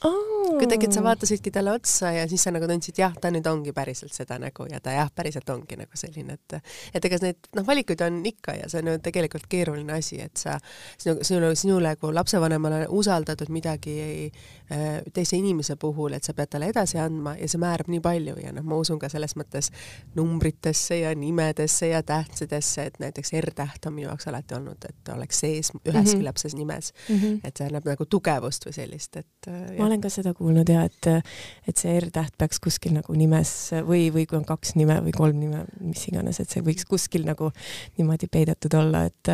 [0.06, 0.58] oh..
[0.58, 3.74] kuidagi, et sa vaatasidki talle otsa ja siis sa nagu tundsid, jah, ta nüüd ongi
[3.76, 6.58] päriselt seda nägu ja ta jah, päriselt ongi nagu selline, et
[6.98, 10.38] et ega neid noh, valikuid on ikka ja see on ju tegelikult keeruline asi, et
[10.38, 10.58] sa
[10.98, 14.28] sinu, sinule, sinule kui lapsevanemale usaldatud midagi ei,
[14.72, 18.38] äh, teise inimese puhul, et sa pead talle edasi andma ja see määrab nii palju
[18.44, 19.72] ja noh, ma usun ka selles mõttes
[20.18, 25.44] numbritesse ja nimedesse ja tähtedesse, et näiteks R-täht on minu jaoks alati olnud, et oleks
[25.44, 26.26] sees üheski mm -hmm.
[26.26, 27.40] lapses nimes mm, -hmm.
[27.44, 29.52] et see annab nagu tugevust või sellist, et
[29.88, 31.10] äh, olen ka seda kuulnud ja et,
[31.68, 33.52] et see R-täht peaks kuskil nagu nimes
[33.88, 37.28] või, või kui on kaks nime või kolm nime, mis iganes, et see võiks kuskil
[37.28, 37.52] nagu
[38.00, 39.34] niimoodi peidetud olla, et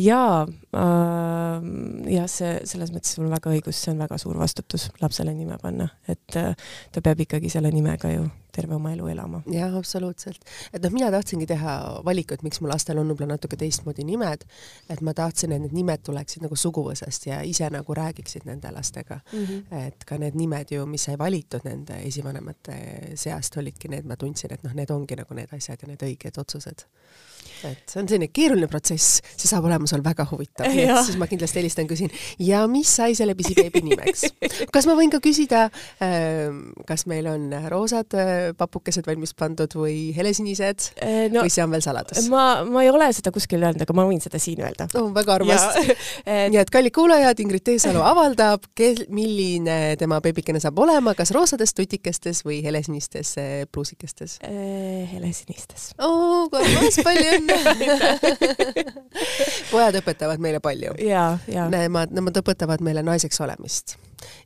[0.00, 1.68] ja äh,
[2.16, 5.58] jah, see selles mõttes sul on väga õigus, see on väga suur vastutus lapsele nime
[5.62, 9.42] panna, et ta peab ikkagi selle nimega ju terve oma elu elama.
[9.50, 10.44] jah, absoluutselt.
[10.72, 11.74] et noh, mina tahtsingi teha
[12.06, 14.46] valikut, miks mu lastel on võib-olla natuke teistmoodi nimed,
[14.90, 19.20] et ma tahtsin, et need nimed tuleksid nagu suguvõsast ja ise nagu räägiksid nende lastega
[19.20, 19.44] mm.
[19.44, 19.86] -hmm.
[19.86, 22.78] et ka need nimed ju, mis sai valitud nende esivanemate
[23.14, 26.40] seast, olidki need, ma tundsin, et noh, need ongi nagu need asjad ja need õiged
[26.40, 26.86] otsused
[27.68, 31.18] et see on selline keeruline protsess, see saab olema sul väga huvitav, nii et siis
[31.20, 34.26] ma kindlasti helistan, küsin ja mis sai selle pisibeebi nimeks.
[34.74, 35.66] kas ma võin ka küsida,
[36.04, 41.64] ähm, kas meil on roosad äh, papukesed valmis pandud või helesinised äh, no, või see
[41.64, 42.28] on veel saladus?
[42.32, 45.10] ma, ma ei ole seda kuskil öelnud, aga ma võin seda siin öelda oh,.
[45.14, 45.66] väga armas.
[46.52, 48.66] nii et kallid kuulajad, Ingrid Teesalu avaldab,
[49.14, 54.38] milline tema beebikene saab olema, kas roosadest tutikestes või helesinistes äh, pruusikestes?
[55.14, 55.90] helesinistes.
[56.02, 57.33] oo, kui armas, palju
[59.72, 60.96] pojad õpetavad meile palju.
[61.72, 63.96] Nemad, nemad õpetavad meile naiseks olemist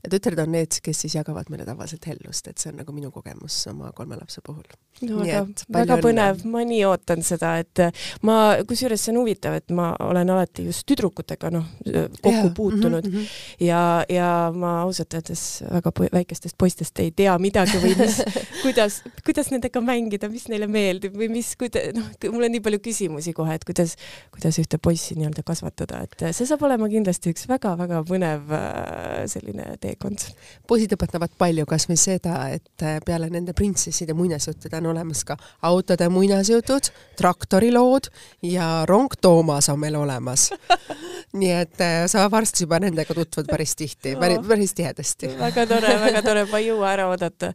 [0.03, 3.13] ja tütred on need, kes siis jagavad meile tavaliselt hellust, et see on nagu minu
[3.15, 4.67] kogemus oma kolme lapse puhul.
[5.07, 5.45] No väga,
[5.79, 7.83] väga põnev, ma nii ootan seda, et
[8.27, 13.07] ma, kusjuures see on huvitav, et ma olen alati just tüdrukutega noh, kokku ja, puutunud.
[13.07, 13.27] Mm -hmm.
[13.67, 18.21] ja, ja ma ausalt öeldes väga po väikestest poistest ei tea midagi või mis,
[18.65, 22.81] kuidas, kuidas nendega mängida, mis neile meeldib või mis, kuida-, noh, mul on nii palju
[22.85, 23.97] küsimusi kohe, et kuidas,
[24.35, 29.77] kuidas ühte poissi nii-öelda kasvatada, et see saab olema kindlasti üks väga-väga põnev äh, selline
[29.81, 30.29] teekond.
[30.69, 35.37] poisid õpetavad palju, kas või seda, et äh, peale nende printsesside muinasjuttude on olemas ka
[35.69, 38.09] autode muinasjutud, traktorilood
[38.43, 40.49] ja rong Toomas on meil olemas
[41.39, 45.35] nii et äh, sa varsti juba nendega tutvud päris tihti, päris, päris tihedasti.
[45.45, 47.53] väga tore, väga tore, ma ei jõua ära oodata.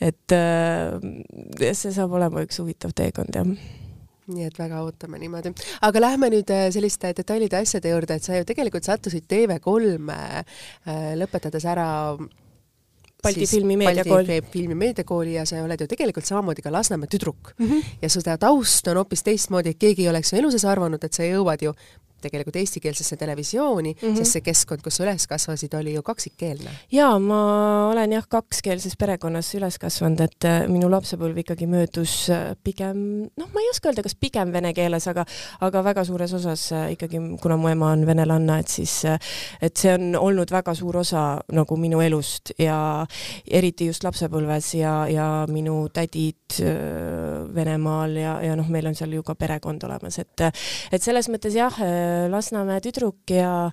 [0.00, 3.82] et äh, see saab olema üks huvitav teekond, jah
[4.26, 5.52] nii et väga ootame niimoodi.
[5.86, 11.14] aga lähme nüüd äh, selliste detailide asjade juurde, et sa ju tegelikult sattusid TV3 äh,
[11.20, 11.86] lõpetades ära
[13.22, 14.28] Balti filmi meediakool.
[14.52, 17.66] filmi meediakooli ja sa oled ju tegelikult samamoodi ka Lasnamäe tüdruk mm.
[17.66, 17.84] -hmm.
[18.02, 21.12] ja su taust on hoopis teistmoodi, et keegi ei oleks su elu sees arvanud, et
[21.12, 21.72] sa jõuad ju
[22.22, 24.16] tegelikult eestikeelsesse televisiooni mm, -hmm.
[24.16, 26.70] sest see keskkond, kus sa üles kasvasid, oli ju kaksikkeelne.
[26.92, 27.40] jaa, ma
[27.90, 32.98] olen jah, kakskeelses perekonnas üles kasvanud, et äh, minu lapsepõlv ikkagi möödus äh, pigem,
[33.36, 35.26] noh, ma ei oska öelda, kas pigem vene keeles, aga
[35.60, 38.96] aga väga suures osas äh, ikkagi, kuna mu ema on venelanna, et siis,
[39.60, 43.06] et see on olnud väga suur osa nagu minu elust ja
[43.50, 46.34] eriti just lapsepõlves ja, ja minu tädid
[47.54, 50.46] Venemaal ja, ja noh, meil on seal ju ka perekond olemas, et
[50.92, 51.74] et selles mõttes jah,
[52.30, 53.70] Lasnamäe tüdruk ja,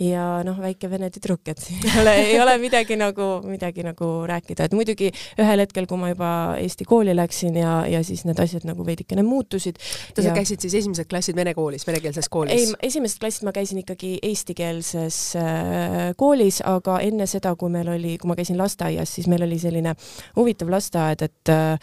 [0.00, 4.68] ja noh, väike vene tüdruk, et ei ole, ei ole midagi nagu, midagi nagu rääkida,
[4.68, 5.10] et muidugi
[5.42, 9.24] ühel hetkel, kui ma juba Eesti kooli läksin ja, ja siis need asjad nagu veidikene
[9.26, 9.80] muutusid.
[10.10, 12.52] oota, sa käisid siis esimesed klassid vene koolis, venekeelses koolis?
[12.52, 18.16] ei, esimesed klassid ma käisin ikkagi eestikeelses äh, koolis, aga enne seda, kui meil oli,
[18.20, 19.94] kui ma käisin lasteaias, siis meil oli selline
[20.36, 21.76] huvitav lasteaed, et äh,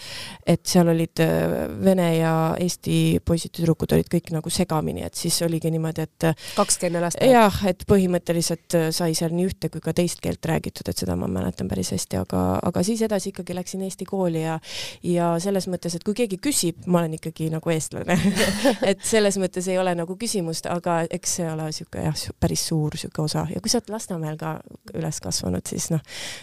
[0.48, 5.72] et seal olid äh, vene ja eesti poisid-tüdrukud olid kõik nagu segamini, et siis oligi
[5.74, 7.32] niimoodi, niimoodi, et kakskeelne lasteaed?
[7.32, 11.16] jah, et põhimõtteliselt äh, sai seal nii ühte kui ka teist keelt räägitud, et seda
[11.20, 14.60] ma mäletan päris hästi, aga, aga siis edasi ikkagi läksin Eesti kooli ja
[15.04, 18.18] ja selles mõttes, et kui keegi küsib, ma olen ikkagi nagu eestlane
[18.92, 22.94] et selles mõttes ei ole nagu küsimust, aga eks see ole niisugune jah, päris suur
[22.96, 24.56] niisugune osa ja kui sa oled Lasnamäel ka
[24.94, 26.02] üles kasvanud, siis noh,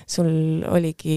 [0.09, 1.17] sul oligi,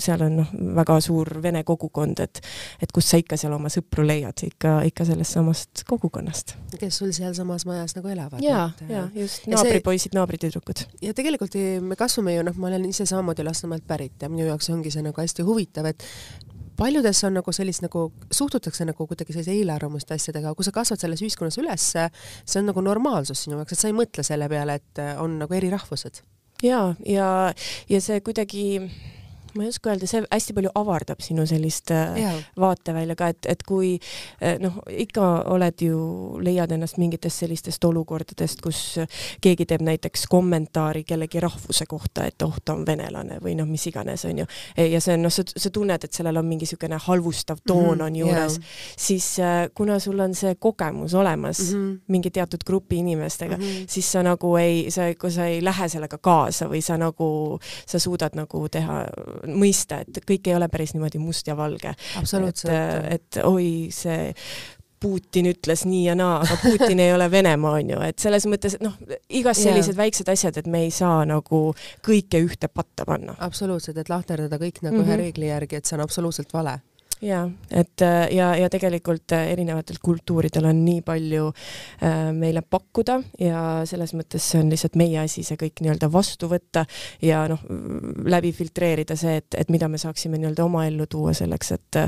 [0.00, 2.42] seal on noh, väga suur vene kogukond, et
[2.82, 6.56] et kus sa ikka seal oma sõpru leiad, ikka, ikka sellest samast kogukonnast.
[6.78, 8.42] kes sul seal sealsamas majas nagu elavad.
[8.44, 10.84] ja, ja just naabripoisid, naabritüdrukud.
[11.02, 14.70] ja tegelikult me kasvame ju noh, ma olen ise samamoodi Lasnamäelt pärit ja minu jaoks
[14.70, 16.04] ongi see nagu hästi huvitav, et
[16.76, 21.22] paljudes on nagu sellist nagu, suhtutakse nagu kuidagi sellise eelarvamuste asjadega, kui sa kasvad selles
[21.24, 25.02] ühiskonnas üles, see on nagu normaalsus sinu jaoks, et sa ei mõtle selle peale, et
[25.22, 26.22] on nagu eri rahvused.
[26.62, 27.28] ja, ja,
[27.88, 28.66] ja see kuidagi
[29.54, 32.32] ma ei oska öelda, see hästi palju avardab sinu sellist äh, ja.
[32.58, 33.94] vaatevälja ka, et, et kui
[34.42, 35.98] äh, noh, ikka oled ju,
[36.42, 38.82] leiad ennast mingitest sellistest olukordadest, kus
[39.40, 43.86] keegi teeb näiteks kommentaari kellegi rahvuse kohta, et oh, ta on venelane või noh, mis
[43.86, 44.46] iganes, onju.
[44.76, 48.00] ja see on noh, sa, sa tunned, et sellel on mingi niisugune halvustav toon mm
[48.00, 52.00] -hmm, on juures yeah., siis äh, kuna sul on see kogemus olemas mm -hmm.
[52.08, 53.84] mingi teatud grupi inimestega mm, -hmm.
[53.88, 57.98] siis sa nagu ei, sa, kui sa ei lähe sellega kaasa või sa nagu, sa
[57.98, 59.06] suudad nagu teha
[59.46, 61.94] mõista, et kõik ei ole päris niimoodi must ja valge.
[62.48, 62.64] et,
[63.10, 64.32] et oi, see
[65.02, 68.76] Putin ütles nii ja naa, aga Putin ei ole Venemaa, on ju, et selles mõttes,
[68.78, 68.94] et noh,
[69.34, 70.02] igas sellised yeah.
[70.04, 71.64] väiksed asjad, et me ei saa nagu
[72.06, 73.34] kõike ühte patta panna.
[73.42, 75.08] absoluutselt, et lahterdada kõik nagu mm -hmm.
[75.08, 75.22] ühe mhm.
[75.24, 76.78] reegli järgi, et see on absoluutselt vale
[77.22, 78.02] ja et
[78.34, 84.62] ja, ja tegelikult erinevatel kultuuridel on nii palju äh, meile pakkuda ja selles mõttes see
[84.62, 86.84] on lihtsalt meie asi see kõik nii-öelda vastu võtta
[87.22, 87.62] ja noh,
[88.26, 92.00] läbi filtreerida see, et, et mida me saaksime nii-öelda oma ellu tuua selleks, et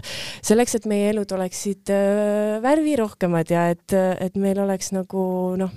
[0.43, 5.25] selleks, et meie elud oleksid äh, värvirohkemad ja et, et meil oleks nagu
[5.61, 5.75] noh,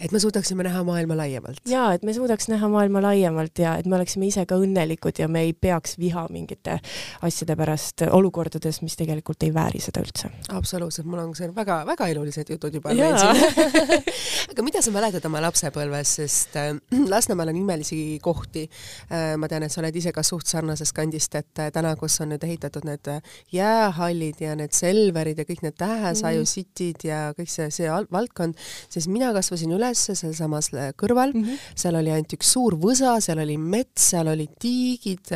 [0.00, 1.60] et me suudaksime näha maailma laiemalt.
[1.68, 5.28] ja et me suudaks näha maailma laiemalt ja et me oleksime ise ka õnnelikud ja
[5.28, 6.78] me ei peaks viha mingite
[7.26, 10.30] asjade pärast olukordades, mis tegelikult ei vääri seda üldse.
[10.52, 13.96] absoluutselt, mul on see väga-väga elulised jutud juba meil siin
[14.52, 16.72] aga mida sa mäletad oma lapsepõlvest, sest äh,
[17.08, 18.66] Lasnamäel on imelisi kohti
[19.10, 19.34] äh,.
[19.40, 22.32] ma tean, et sa oled ise ka suht sarnasest kandist, et äh, täna, kus on
[22.34, 26.50] nüüd ehitatud need äh, jäähallid ja need Selverid ja kõik need Tähesaju mm.
[26.50, 28.56] sitid ja kõik see, see valdkond,
[28.92, 31.58] siis mina kasvasin üles üles sealsamas kõrval mm, -hmm.
[31.78, 35.32] seal oli ainult üks suur võsa, seal oli mets, seal olid tiigid,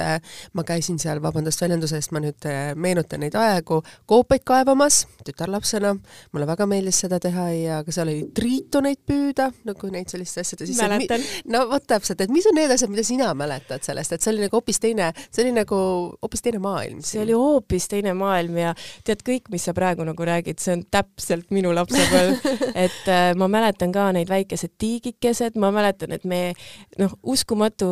[0.55, 5.95] ma käisin seal, vabandust väljenduse eest, ma nüüd äh, meenutan neid aegu, koopaid kaevamas tütarlapsena,
[6.33, 10.67] mulle väga meeldis seda teha ja ka seal oli triitoneid püüda, nagu neid selliste asjade
[10.69, 11.25] siis mäletan.
[11.51, 14.45] no vot täpselt, et mis on need asjad, mida sina mäletad sellest, et see oli
[14.47, 15.81] nagu hoopis teine, see oli nagu
[16.23, 17.03] hoopis teine maailm.
[17.07, 20.85] see oli hoopis teine maailm ja tead, kõik, mis sa praegu nagu räägid, see on
[20.91, 22.51] täpselt minu lapsepõlv
[22.87, 26.55] et äh, ma mäletan ka neid väikeseid väikesed tiigikesed, ma mäletan, et me
[26.99, 27.91] noh, uskumatu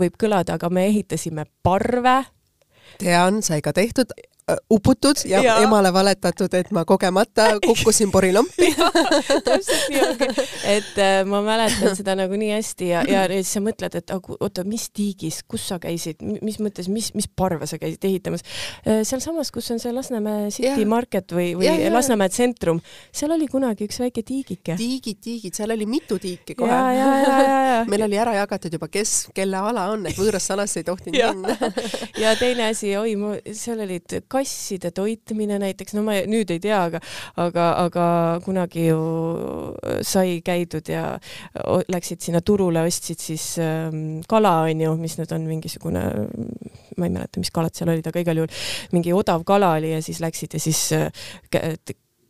[0.00, 2.24] võib kõlada, aga me ehitasime parve.
[2.98, 4.12] tean, sai ka tehtud
[4.70, 8.70] uputud ja, ja emale valetatud, et ma kogemata kukkusin porilampi
[9.46, 10.28] täpselt nii ongi,
[10.70, 14.64] et äh, ma mäletan seda nagu nii hästi ja, ja siis sa mõtled, et oota,
[14.68, 18.44] mis tiigis, kus sa käisid, mis mõttes, mis, mis parve sa käisid ehitamas
[18.86, 19.02] äh,?
[19.06, 20.88] sealsamas, kus on see Lasnamäe City ja.
[20.88, 21.92] Market või, või ja, ja.
[21.94, 22.80] Lasnamäe tsentrum,
[23.14, 24.76] seal oli kunagi üks väike tiigike.
[24.78, 26.80] tiigid, tiigid, seal oli mitu tiiki kohe.
[27.90, 31.56] meil oli ära jagatud juba, kes, kelle ala on, et võõrasse alasse ei tohtinud minna
[32.22, 33.14] ja teine asi, oi,
[33.56, 37.00] seal olid kasside toitmine näiteks, no ma nüüd ei tea, aga,
[37.40, 38.08] aga, aga
[38.44, 39.00] kunagi ju
[40.06, 41.04] sai käidud ja
[41.90, 46.04] läksid sinna turule, ostsid siis ähm, kala, onju, mis nüüd on mingisugune,
[46.96, 48.60] ma ei mäleta, mis kalad seal olid, aga igal juhul
[48.96, 51.10] mingi odav kala oli ja siis läksid ja siis äh,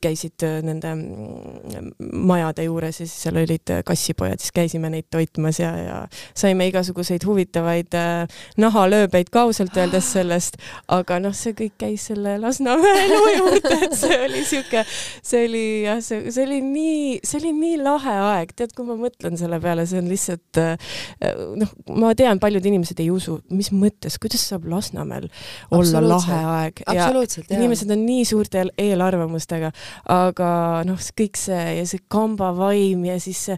[0.02, 1.90] käisid äh, nende mm,
[2.26, 5.96] majade juures ja siis seal olid äh, kassipojad, siis käisime neid toitmas ja, ja
[6.36, 10.58] saime igasuguseid huvitavaid äh, nahalööbeid ka ausalt öeldes sellest,
[10.88, 14.84] aga noh, see kõik käis selle Lasnamäe elu juurde, et see oli sihuke,
[15.32, 18.96] see oli jah, see, see oli nii, see oli nii lahe aeg, tead, kui ma
[19.00, 20.62] mõtlen selle peale, see on lihtsalt
[21.60, 25.28] noh, ma tean, paljud inimesed ei usu, mis mõttes, kuidas saab Lasnamäel
[25.74, 26.84] olla lahe aeg?
[26.88, 27.08] Ja
[27.52, 29.72] inimesed on nii suurte eelarvamustega
[30.10, 30.50] aga
[30.88, 33.48] noh, kõik see ja see kamba vaim ja siis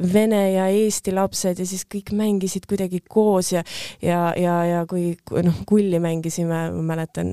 [0.00, 3.64] vene ja eesti lapsed ja siis kõik mängisid kuidagi koos ja
[4.02, 5.12] ja, ja, ja kui
[5.44, 7.32] noh, kulli mängisime, ma mäletan,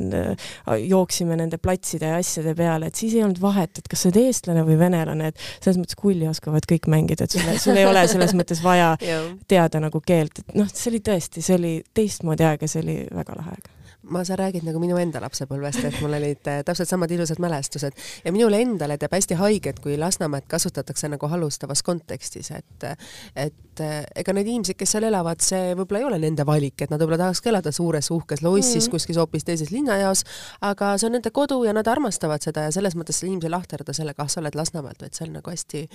[0.88, 4.22] jooksime nende platside ja asjade peale, et siis ei olnud vahet, et kas sa oled
[4.26, 8.06] eestlane või venelane, et selles mõttes kulli oskavad kõik mängida, et sul, sul ei ole
[8.10, 8.93] selles mõttes vaja
[9.52, 13.02] teada nagu keelt, et noh, see oli tõesti, see oli teistmoodi aeg ja see oli
[13.13, 13.77] väga lahe aeg
[14.10, 17.98] ma, sa räägid nagu minu enda lapsepõlvest, et mul olid äh, täpselt samad ilusad mälestused
[18.26, 22.88] ja minule endale teeb hästi haiget, kui Lasnamäed kasutatakse nagu halvustavas kontekstis, et
[23.36, 26.93] et äh, ega need inimesed, kes seal elavad, see võib-olla ei ole nende valik, et
[26.93, 28.93] nad võib-olla tahaks ka elada suures uhkes lossis mm.
[28.96, 30.24] kuskil hoopis teises linnajaos,
[30.62, 34.24] aga see on nende kodu ja nad armastavad seda ja selles mõttes inimesi lahterdada sellega,
[34.24, 35.86] ah sa oled Lasnamäelt, vaid see on nagu hästi,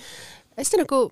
[0.59, 1.05] hästi nagu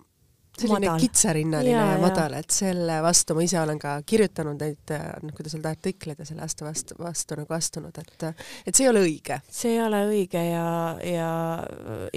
[0.59, 5.33] selline kitsarinnaline ja, ja madal, et selle vastu ma ise olen ka kirjutanud neid, noh,
[5.35, 8.25] kuidas öelda, artikleid ja selle aasta vastu, vastu nagu astunud, et
[8.67, 9.39] et see ei ole õige.
[9.49, 10.65] see ei ole õige ja,
[11.07, 11.29] ja,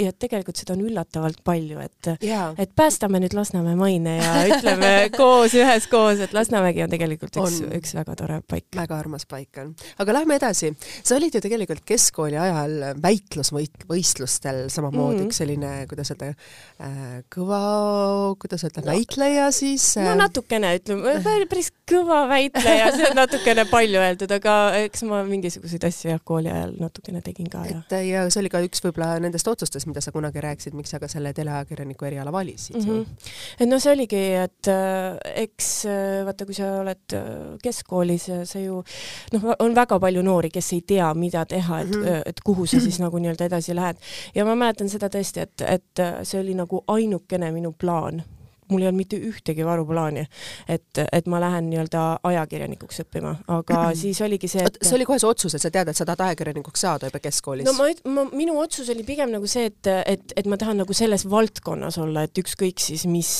[0.00, 5.54] ja tegelikult seda on üllatavalt palju, et et päästame nüüd Lasnamäe maine ja ütleme koos,
[5.58, 8.68] üheskoos, et Lasnamägi on tegelikult üks, üks väga tore paik.
[8.76, 9.74] väga armas paik on.
[10.02, 10.74] aga lähme edasi.
[11.02, 15.30] sa olid ju tegelikult keskkooli ajal väitlusvõistlustel samamoodi mm.
[15.30, 17.62] üks selline, kuidas öelda äh,, kõva
[18.40, 19.86] kuidas öelda, väitleja siis?
[20.00, 21.14] no äh, natukene, ütleme,
[21.50, 26.50] päris kõva väitleja, see on natukene palju öeldud, aga eks ma mingisuguseid asju jah, kooli
[26.52, 27.80] ajal natukene tegin ka ja.
[27.82, 31.00] et ja see oli ka üks võib-olla nendest otsustest, mida sa kunagi rääkisid, miks sa
[31.02, 32.88] ka selle teleajakirjaniku eriala valisid mm.
[32.88, 33.30] -hmm.
[33.60, 37.18] et no see oligi, et äh, eks äh, vaata, kui sa oled
[37.62, 38.80] keskkoolis, sa ju
[39.34, 42.22] noh, on väga palju noori, kes ei tea, mida teha, et mm, -hmm.
[42.26, 43.96] et kuhu sa siis nagu nii-öelda edasi lähed
[44.34, 48.13] ja ma mäletan seda tõesti, et, et see oli nagu ainukene minu plaan
[48.70, 50.26] mul ei olnud mitte ühtegi varuplaani,
[50.68, 55.20] et, et ma lähen nii-öelda ajakirjanikuks õppima, aga siis oligi see, et see oli kohe
[55.22, 57.68] see otsus, et sa tead, et sa tahad ajakirjanikuks saada juba keskkoolis?
[57.68, 60.96] no ma, ma, minu otsus oli pigem nagu see, et, et, et ma tahan nagu
[60.96, 63.32] selles valdkonnas olla, et ükskõik siis mis,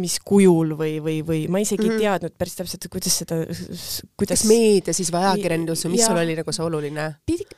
[0.00, 1.92] mis kujul või, või, või ma isegi mm -hmm.
[1.92, 2.18] ei mhm.
[2.18, 3.42] teadnud päris täpselt, kuidas seda,
[4.16, 7.06] kuidas kas meedia siis või ajakirjandus või mis ja, sul oli nagu see oluline?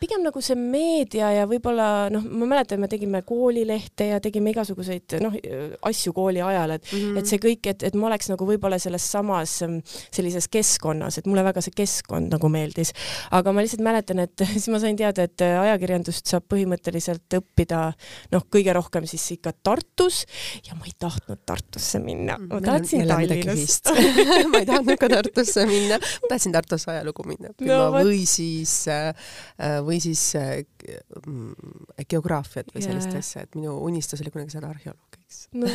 [0.01, 5.19] pigem nagu see meedia ja võib-olla noh, ma mäletan, me tegime koolilehte ja tegime igasuguseid
[5.25, 5.37] noh,
[5.91, 7.00] asju kooli ajal, et mm -hmm.
[7.19, 9.81] Et see kõik, et, et ma oleks nagu võib-olla selles samas mm,
[10.15, 12.93] sellises keskkonnas, et mulle väga see keskkond nagu meeldis.
[13.37, 17.83] aga ma lihtsalt mäletan, et siis ma sain teada, et ajakirjandust saab põhimõtteliselt õppida
[18.35, 20.25] noh, kõige rohkem siis ikka Tartus.
[20.67, 23.93] Ja ma ei tahtnud Tartusse minna, ma tahtsin Tallinnast
[24.53, 27.53] ma ei tahtnud ka Tartusse minna, ma tahtsin Tartusse ajalugu minna.
[27.67, 29.13] No, või siis, äh,
[29.87, 30.63] või siis äh,
[32.11, 35.69] geograafiat või sellist asja, et minu unistus oli kunagi saada arheoloogiks no,.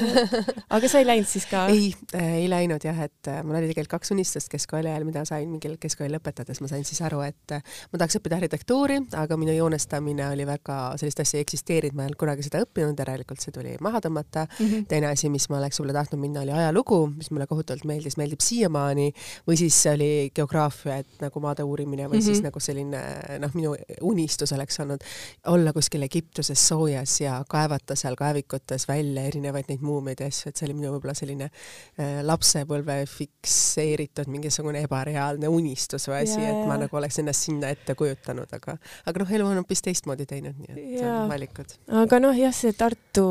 [0.75, 1.65] aga sa ei läinud siis ka?
[1.71, 5.25] ei äh,, ei läinud jah, et äh, mul oli tegelikult kaks unistust keskkooli ajal, mida
[5.27, 9.37] sain mingil keskkooli lõpetades, ma sain siis aru, et äh, ma tahaks õppida arhitektuuri, aga
[9.39, 13.43] minu joonestamine oli väga, sellist asja ei eksisteerinud, ma ei olnud kunagi seda õppinud, järelikult
[13.43, 14.65] see tuli maha tõmmata mm.
[14.65, 14.87] -hmm.
[14.91, 18.43] teine asi, mis ma oleks võib-olla tahtnud minna, oli ajalugu, mis mulle kohutavalt meeldis, meeldib
[18.43, 19.11] siiamaani,
[19.47, 22.25] või siis oli geograafia, et nagu maade uurimine või mm -hmm.
[22.25, 23.01] siis nagu selline
[23.39, 24.94] noh, minu unistus oleks olnud
[25.51, 30.59] olla kuskil Egiptuses soojas ja kaevata seal kaevikutes välja erinevaid neid muumeid ja asju, et
[30.59, 36.79] see oli minu võib-olla selline äh, lapsepõlve fikseeritud mingisugune ebareaalne unistus või asi, et ma
[36.81, 40.73] nagu oleks ennast sinna ette kujutanud, aga, aga noh, elu on hoopis teistmoodi teinud, nii
[40.73, 41.19] et ja.
[41.31, 41.77] valikud.
[42.05, 43.27] aga noh, jah, see Tartu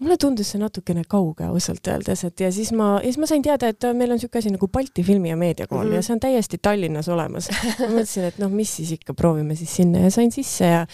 [0.00, 3.44] mulle tundus see natukene kauge ausalt öeldes, et ja siis ma, ja siis ma sain
[3.44, 5.94] teada, et meil on niisugune asi nagu Balti Filmi- ja Meediakool mm -hmm.
[5.94, 7.48] ja see on täiesti Tallinnas olemas.
[7.80, 10.86] ma mõtlesin, et noh, mis siis ikka, proovime siis sinna ja sain sisse ja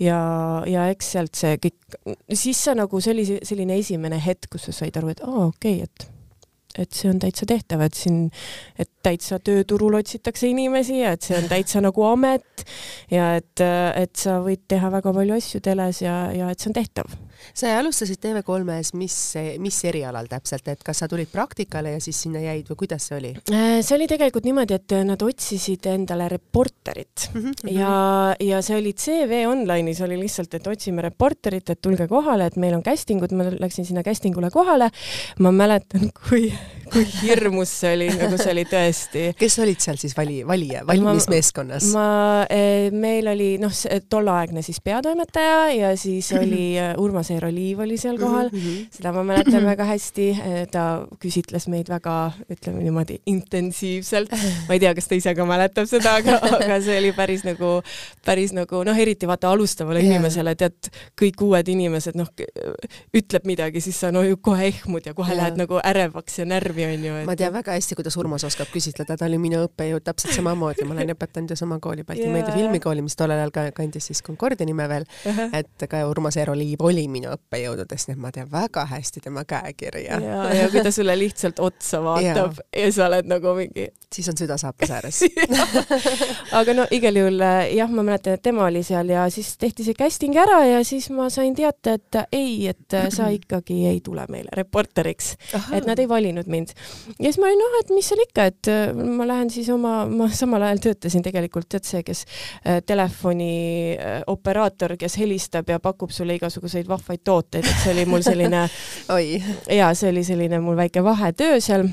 [0.00, 0.18] ja,
[0.66, 1.98] ja eks sealt see kõik,
[2.32, 5.82] siis sa nagu, see oli selline esimene hetk, kus sa said aru, et aa, okei
[5.82, 6.14] okay,, et
[6.78, 8.30] et see on täitsa tehtav, et siin,
[8.78, 12.64] et täitsa tööturul otsitakse inimesi ja et see on täitsa nagu amet
[13.10, 13.62] ja et,
[13.94, 17.14] et sa võid teha väga palju asju teles ja, ja et see on tehtav
[17.54, 19.16] sa alustasid TV3-s, mis,
[19.62, 23.18] mis erialal täpselt, et kas sa tulid praktikale ja siis sinna jäid või kuidas see
[23.18, 23.32] oli?
[23.52, 27.72] Äh, see oli tegelikult niimoodi, et nad otsisid endale reporterit mm -hmm.
[27.78, 27.94] ja,
[28.40, 32.74] ja see oli CV Online'is oli lihtsalt, et otsime reporterit, et tulge kohale, et meil
[32.74, 34.90] on casting ud, ma läksin sinna casting ule kohale.
[35.38, 36.52] ma mäletan, kui,
[36.94, 39.24] kui hirmus see oli, nagu see oli tõesti.
[39.38, 41.90] kes olid seal siis vali, valija, valimismeeskonnas?
[41.94, 43.72] ma, ma, eh, meil oli noh,
[44.10, 48.86] tolleaegne siis peatoimetaja ja siis oli eh, Urmas Seero Liiv oli seal kohal mm, -hmm.
[48.98, 50.28] seda ma mäletan väga hästi,
[50.70, 50.84] ta
[51.22, 54.32] küsitles meid väga, ütleme niimoodi, intensiivselt.
[54.68, 57.76] ma ei tea, kas ta ise ka mäletab seda, aga, aga see oli päris nagu,
[58.26, 60.14] päris nagu noh, eriti vaata alustavale yeah.
[60.14, 60.90] inimesele, tead,
[61.20, 62.30] kõik uued inimesed, noh,
[63.16, 65.42] ütleb midagi, siis sa no ju kohe ehmud ja kohe yeah.
[65.42, 67.26] lähed nagu ärevaks ja närvi, onju et....
[67.26, 70.94] ma tean väga hästi, kuidas Urmas oskab küsitleda, ta oli minu õppejõud täpselt samamoodi, ma
[70.98, 72.32] olen õpetanud ju sama kooli, Balti yeah.
[72.38, 75.50] Meedia Filmikooli, mis tollel ajal ka kandis siis Concordia nime veel uh, -huh.
[75.52, 79.22] et ka Urmas Eero Liiv oli minu minu õppejõududest, nii et ma tean väga hästi
[79.24, 80.18] tema käekirja.
[80.20, 83.88] ja, ja kui ta sulle lihtsalt otsa vaatab ja, ja sa oled nagu mingi.
[84.12, 85.22] siis on süda saapas ääres
[86.60, 87.40] aga no igal juhul
[87.74, 91.08] jah, ma mäletan, et tema oli seal ja siis tehti see casting ära ja siis
[91.14, 95.34] ma sain teate, et ei, et sa ikkagi ei tule meile reporteriks,
[95.72, 96.73] et nad ei valinud mind.
[97.18, 100.28] Ja siis ma olin noh, et mis seal ikka, et ma lähen siis oma, ma
[100.34, 103.52] samal ajal töötasin tegelikult tead see, kes äh, telefoni
[103.96, 108.66] äh, operaator, kes helistab ja pakub sulle igasuguseid vahvaid tooteid, et see oli mul selline
[109.80, 111.88] ja see oli selline mul väike vahetöö seal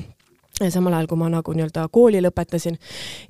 [0.60, 2.76] samal ajal, kui ma nagu nii-öelda kooli lõpetasin.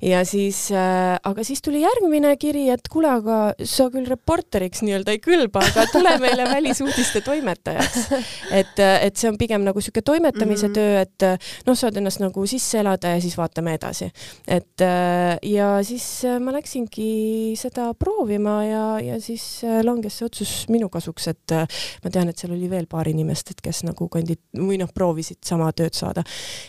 [0.03, 5.15] ja siis äh,, aga siis tuli järgmine kiri, et kuule, aga sa küll reporteriks nii-öelda
[5.15, 8.09] ei kõlba, aga tule meile välisuudiste toimetajaks.
[8.59, 10.75] et, et see on pigem nagu niisugune toimetamise mm -hmm.
[10.75, 14.11] töö, et noh, saad ennast nagu sisse elada ja siis vaatame edasi.
[14.47, 20.25] et äh, ja siis äh, ma läksingi seda proovima ja, ja siis äh, langes see
[20.25, 21.67] otsus minu kasuks, et äh,
[22.03, 25.41] ma tean, et seal oli veel paar inimest, et kes nagu kandi- või noh, proovisid
[25.45, 26.23] sama tööd saada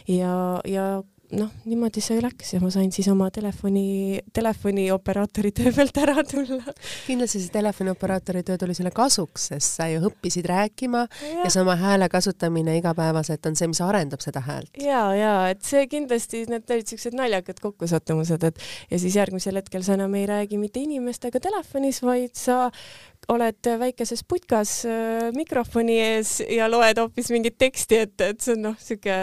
[0.08, 1.02] ja ja
[1.38, 6.74] noh, niimoodi see läks ja ma sain siis oma telefoni, telefonioperaatori töö pealt ära tulla.
[7.06, 11.62] kindlasti see telefonioperaatori töö tuli sulle kasuks, sest sa ju õppisid rääkima ja, ja see
[11.64, 14.72] oma hääle kasutamine igapäevaselt on see, mis arendab seda häält.
[14.82, 19.84] ja, ja et see kindlasti, need olid siuksed naljakad kokkusattumused, et ja siis järgmisel hetkel
[19.86, 22.68] sa enam ei räägi mitte inimestega telefonis, vaid sa
[23.32, 28.66] oled väikeses putkas äh, mikrofoni ees ja loed hoopis mingit teksti ette, et see on
[28.68, 29.16] noh, sihuke,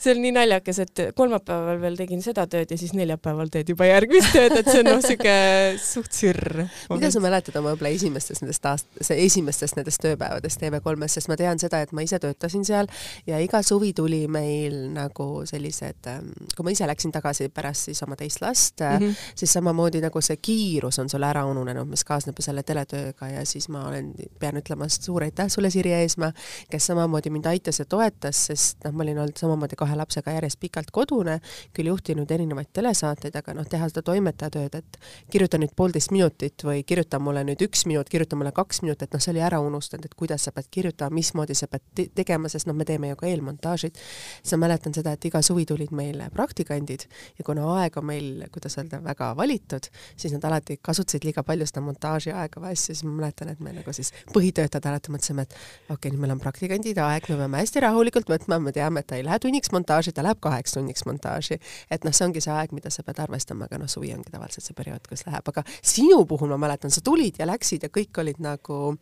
[0.00, 3.70] see on nii naljakas, et kolmapäeval kolmapäeval veel tegin seda tööd ja siis neljapäeval teed
[3.72, 5.34] juba järgmist tööd, et see on noh, siuke
[5.82, 6.64] suht sürr.
[6.90, 11.60] mida sa mäletad oma võib-olla esimestest nendest aast-, esimestest nendest tööpäevadest TV3-s, sest ma tean
[11.62, 12.90] seda, et ma ise töötasin seal
[13.28, 18.02] ja iga suvi tuli meil nagu sellised, ähm, kui ma ise läksin tagasi pärast siis
[18.06, 19.32] oma teist last mm, -hmm.
[19.34, 23.68] siis samamoodi nagu see kiirus on sul ära ununenud, mis kaasneb selle teletööga ja siis
[23.68, 26.32] ma olen, pean ütlema suur aitäh sulle, Sirje Eesmaa,
[26.70, 30.60] kes samamoodi mind aitas ja toetas, sest noh, ma olin olnud samamoodi kahe lapsega järjest
[30.60, 31.40] pikalt kodune,
[31.76, 34.98] küll juhtinud erinevaid telesaateid, aga noh, teha seda toimetaja tööd, et
[35.32, 39.22] kirjuta nüüd poolteist minutit või kirjuta mulle nüüd üks minut, kirjuta mulle kaks minutit, noh,
[39.22, 42.68] see oli ära unustanud, et kuidas sa pead kirjutama, mismoodi sa pead te tegema, sest
[42.70, 43.98] noh, me teeme ju ka eelmontaažid.
[44.42, 47.06] siis ma mäletan seda, et iga suvi tulid meile praktikandid
[47.38, 51.66] ja kuna aeg on meil, kuidas öelda, väga valitud, siis nad alati kasutasid liiga palju
[51.68, 55.56] seda montaaži aega vahest, siis ma mäletan, et me nagu siis põhitöötajad alati mõtlesime, et
[55.88, 59.10] okei okay,, nüüd meil on praktikandide aeg, me peame hästi rahulikult võtma, me teame, et
[59.10, 61.21] ta ei lähe tunniks montaaži, ta läheb kaheks tunniks montaaži.
[61.22, 64.66] Et noh, see ongi see aeg, mida sa pead arvestama, aga noh, suvi ongi tavaliselt
[64.66, 68.22] see periood, kus läheb, aga sinu puhul ma mäletan, sa tulid ja läksid ja kõik
[68.22, 68.96] olid nagu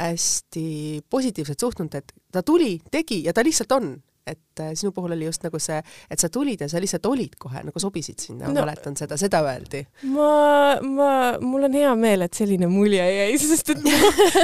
[0.00, 3.92] hästi positiivselt suhtunud, et ta tuli, tegi ja ta lihtsalt on,
[4.26, 5.80] et äh, sinu puhul oli just nagu see,
[6.10, 9.18] et sa tulid ja sa lihtsalt olid kohe nagu sobisid sinna no,, ma mäletan seda,
[9.20, 9.84] seda öeldi.
[10.10, 10.30] ma,
[10.84, 13.96] ma, mul on hea meel, et selline mulje jäi, sest et ma,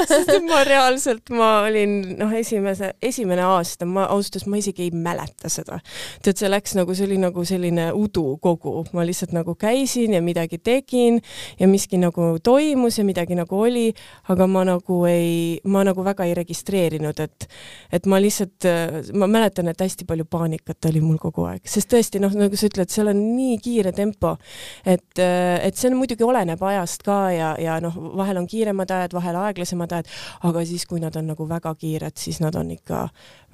[0.08, 4.86] sest et ma reaalselt, ma olin noh, esimese, esimene aasta, ma ausalt öeldes ma isegi
[4.86, 5.80] ei mäleta seda.
[6.22, 10.58] tead, see läks nagu, see oli nagu selline udukogu, ma lihtsalt nagu käisin ja midagi
[10.58, 11.20] tegin
[11.58, 13.92] ja miski nagu toimus ja midagi nagu oli,
[14.28, 17.48] aga ma nagu ei, ma nagu väga ei registreerinud, et,
[17.92, 18.68] et ma lihtsalt,
[19.14, 22.70] ma mäletan, et hästi palju paanikat oli mul kogu aeg, sest tõesti noh, nagu sa
[22.70, 24.36] ütled, seal on nii kiire tempo,
[24.84, 29.16] et, et see on muidugi oleneb ajast ka ja, ja noh, vahel on kiiremad ajad,
[29.16, 30.12] vahel aeglasemad ajad,
[30.48, 33.06] aga siis, kui nad on nagu väga kiired, siis nad on ikka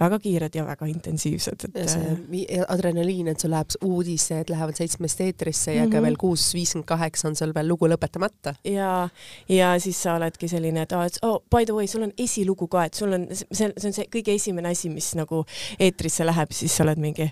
[0.03, 5.75] väga kiired ja väga intensiivsed, et see adrenaliin, et sul läheb uudised lähevad seitsmest eetrisse
[5.75, 5.93] ja mm -hmm.
[5.93, 6.07] ka mhm.
[6.07, 8.55] veel kuus viiskümmend kaheksa on sul veel lugu lõpetamata.
[8.65, 9.09] ja,
[9.49, 12.85] ja siis sa oledki selline, et et oh, by the way, sul on esilugu ka,
[12.85, 15.45] et sul on, see, see on see kõige esimene asi, mis nagu
[15.79, 17.31] eetrisse läheb, siis sa oled mingi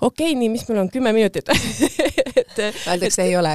[0.00, 1.50] okei okay,, nii, mis meil on, kümme minutit
[2.40, 3.52] et Öeldakse, ei ole,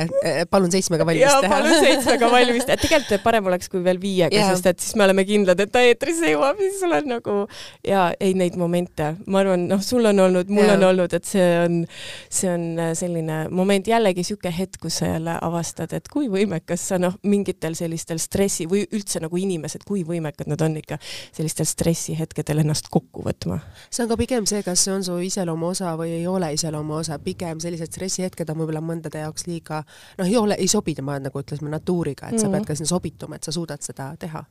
[0.50, 1.58] palun seitsmega valmis ja, teha.
[1.58, 5.26] palun seitsmega valmis teha, tegelikult parem oleks kui veel viiega, sest et siis me oleme
[5.28, 7.38] kindlad, et ta eetrisse jõuab, siis sul on nagu
[7.86, 10.78] ja ei neid momente, ma arvan, noh, sul on olnud, mul ja.
[10.78, 11.82] on olnud, et see on,
[12.30, 12.68] see on
[12.98, 17.76] selline moment, jällegi niisugune hetk, kus sa jälle avastad, et kui võimekas sa noh, mingitel
[17.78, 21.00] sellistel stressi või üldse nagu inimesed, kui võimekad nad on ikka
[21.36, 23.60] sellistel stressihetkedel ennast kokku võtma.
[23.90, 26.94] see on ka pigem see, kas see on su iseloomu osa või ei ole iseloomu
[27.00, 29.84] osa, pigem sellised stressihetked on võib-olla mõndade jaoks liiga
[30.18, 32.42] noh, ei ole, ei sobi tema nagu ütlesime natuuriga, et mm -hmm.
[32.42, 34.44] sa pead ka sinna sobituma, et sa suudad seda teha.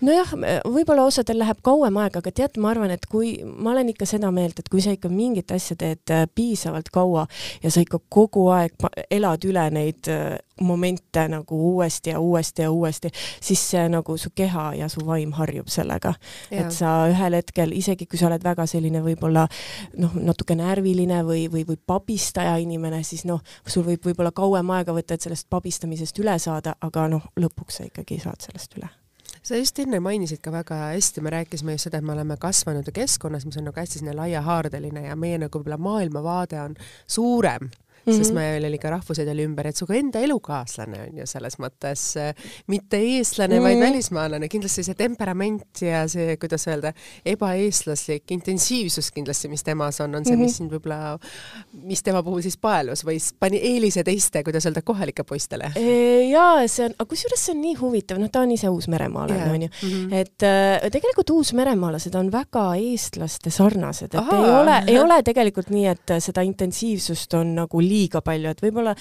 [0.00, 0.34] nojah,
[0.64, 4.30] võib-olla osadel läheb kauem aega, aga tead, ma arvan, et kui ma olen ikka seda
[4.30, 7.26] meelt, et kui sa ikka mingit asja teed äh, piisavalt kaua
[7.62, 8.72] ja sa ikka kogu aeg
[9.10, 13.08] elad üle neid äh, momente nagu uuesti ja uuesti ja uuesti,
[13.40, 16.14] siis see nagu su keha ja su vaim harjub sellega.
[16.50, 19.46] et sa ühel hetkel, isegi kui sa oled väga selline võib-olla
[19.98, 24.94] noh, natuke närviline või, või, või pabistaja inimene, siis noh, sul võib võib-olla kauem aega
[24.96, 28.90] võtta, et sellest pabistamisest üle saada, aga noh, lõpuks sa ikkagi saad sellest üle.
[29.42, 32.90] Sa just enne mainisid ka väga hästi, me rääkisime just seda, et me oleme kasvanud
[32.92, 36.76] keskkonnas, mis on nagu hästi selline laiahaardeline ja meie nagu võib-olla maailmavaade on
[37.08, 37.70] suurem
[38.06, 38.18] mm, -hmm.
[38.18, 42.04] sest meil oli ka rahvused oli ümber, et sinuga enda elukaaslane on ju selles mõttes
[42.20, 42.34] äh,
[42.66, 43.68] mitte eestlane mm, -hmm.
[43.68, 43.86] vaid mhm.
[43.86, 46.92] välismaalane, kindlasti see temperament ja see, kuidas öelda,
[47.24, 50.44] ebaeestlaslik intensiivsus kindlasti, mis temas on, on see mm, -hmm.
[50.44, 51.18] mis sind võib-olla,
[51.72, 55.72] mis tema puhul siis paelus või pani eelise teiste, kuidas öelda, kohalike poistele?
[56.30, 59.68] jaa, see on, aga kusjuures see on nii huvitav, noh, ta on ise uusmeremaalane, onju,
[59.82, 60.12] mhm.
[60.12, 64.36] et äh, tegelikult uusmeremaalased on väga eestlaste sarnased, et Aha.
[64.36, 68.94] ei ole, ei ole tegelikult nii, et seda intensiivsust on nagu liiga palju, et võib-olla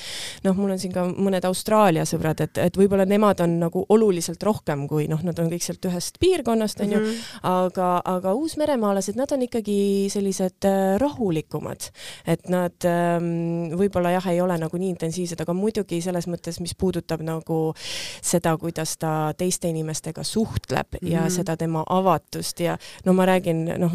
[0.46, 4.44] noh, mul on siin ka mõned Austraalia sõbrad, et, et võib-olla nemad on nagu oluliselt
[4.44, 7.22] rohkem kui noh, nad on kõik sealt ühest piirkonnast onju -hmm.
[7.50, 11.90] aga, aga uusmeremaalased, nad on ikkagi sellised äh, rahulikumad,
[12.28, 16.76] et nad ähm, võib-olla jah, ei ole nagu nii intensiivsed, aga muidugi selles mõttes, mis
[16.76, 17.74] puudutab nagu
[18.22, 21.12] seda, kuidas ta teiste inimestega suhtleb mm -hmm.
[21.14, 21.30] ja mhm.
[21.30, 23.94] seda tema avatust ja no ma räägin noh,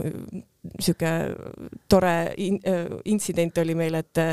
[0.81, 1.11] sihuke
[1.91, 4.33] tore in, äh, intsident oli meil, et äh,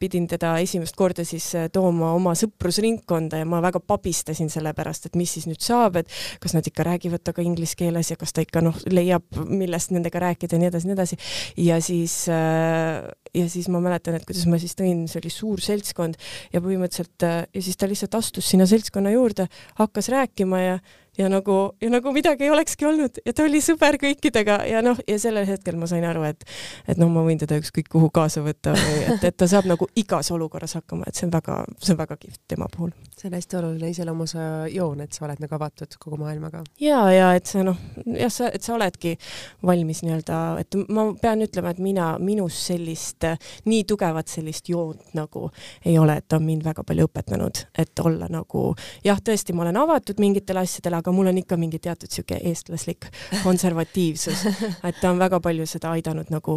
[0.00, 5.08] pidin teda esimest korda siis äh, tooma oma sõprusringkonda ja ma väga pabistasin selle pärast,
[5.08, 6.10] et mis siis nüüd saab, et
[6.42, 10.22] kas nad ikka räägivad temaga inglise keeles ja kas ta ikka noh, leiab, millest nendega
[10.26, 11.20] rääkida ja nii edasi, nii edasi.
[11.64, 16.18] ja siis ja siis ma mäletan, et kuidas ma siis tõin, see oli suur seltskond
[16.52, 19.48] ja põhimõtteliselt ja siis ta lihtsalt astus sinna seltskonna juurde,
[19.80, 20.76] hakkas rääkima ja
[21.18, 24.98] ja nagu, ja nagu midagi ei olekski olnud ja ta oli sõber kõikidega ja noh,
[25.08, 26.44] ja sellel hetkel ma sain aru, et
[26.88, 29.88] et noh, ma võin teda ükskõik kuhu kaasa võtta või et, et ta saab nagu
[30.00, 32.90] igas olukorras hakkama, et see on väga, see on väga kihvt tema puhul.
[33.18, 36.64] see on hästi oluline iseloomusa joon, et sa oled nagu avatud kogu maailmaga.
[36.80, 39.14] ja, ja et sa noh, jah, sa, et sa oledki
[39.64, 43.28] valmis nii-öelda, et ma pean ütlema, et mina, minus sellist
[43.70, 45.48] nii tugevat sellist joont nagu
[45.84, 48.66] ei ole, et ta on mind väga palju õpetanud, et olla nagu
[49.04, 53.10] jah, tõesti, ma olen avatud mingitele asjadele, aga mul on ikka mingi teatud sihuke eestlaslik
[53.42, 54.46] konservatiivsus,
[54.88, 56.56] et ta on väga palju seda aidanud nagu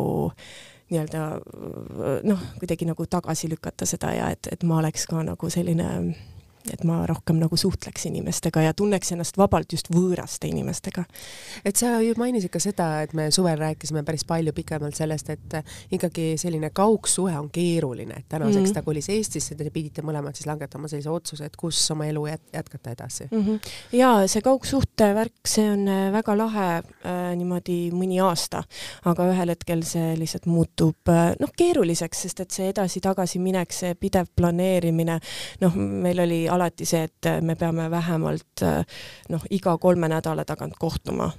[0.88, 1.24] nii-öelda
[2.24, 5.90] noh, kuidagi nagu tagasi lükata seda ja et, et ma oleks ka nagu selline
[6.74, 11.04] et ma rohkem nagu suhtleks inimestega ja tunneks ennast vabalt just võõraste inimestega.
[11.66, 15.58] et sa ju mainisid ka seda, et me suvel rääkisime päris palju pikemalt sellest, et
[15.92, 18.74] ikkagi selline kaugsuhe on keeruline, et tänaseks mm -hmm.
[18.74, 22.42] ta kolis Eestisse, te pidite mõlemad siis langetama sellise otsuse, et kus oma elu jät
[22.54, 23.46] jätkata edasi mm.
[23.46, 23.60] -hmm.
[23.92, 28.64] ja see kaugsuhte värk, see on äh, väga lahe äh, niimoodi mõni aasta,
[29.06, 33.96] aga ühel hetkel see lihtsalt muutub äh, noh, keeruliseks, sest et see edasi-tagasi minek, see
[33.96, 35.20] pidev planeerimine,
[35.62, 38.66] noh, meil oli alati see, et me peame vähemalt
[39.30, 41.32] noh, iga kolme nädala tagant kohtuma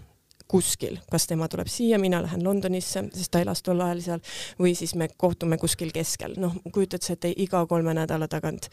[0.49, 4.23] kuskil, kas tema tuleb siia, mina lähen Londonisse, sest ta elas tol ajal seal,
[4.61, 6.37] või siis me kohtume kuskil keskel.
[6.41, 8.69] noh, kujutad sa ette iga kolme nädala tagant,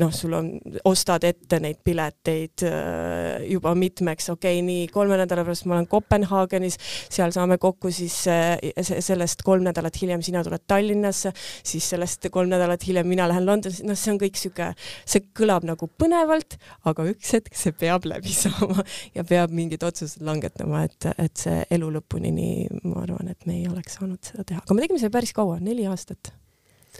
[0.00, 0.50] noh, sul on,
[0.88, 5.88] ostad ette neid pileteid äh, juba mitmeks, okei okay,, nii kolme nädala pärast ma olen
[5.90, 6.78] Kopenhaagenis,
[7.12, 12.50] seal saame kokku siis äh, sellest kolm nädalat hiljem sina tuled Tallinnasse, siis sellest kolm
[12.50, 14.72] nädalat hiljem mina lähen Londonisse, noh, see on kõik sihuke,
[15.06, 16.58] see kõlab nagu põnevalt,
[16.90, 18.82] aga üks hetk see peab läbi saama
[19.14, 23.58] ja peab mingid otsused langetama, et et see elu lõpuni nii, ma arvan, et me
[23.60, 26.32] ei oleks saanud seda teha, aga me tegime seda päris kaua, neli aastat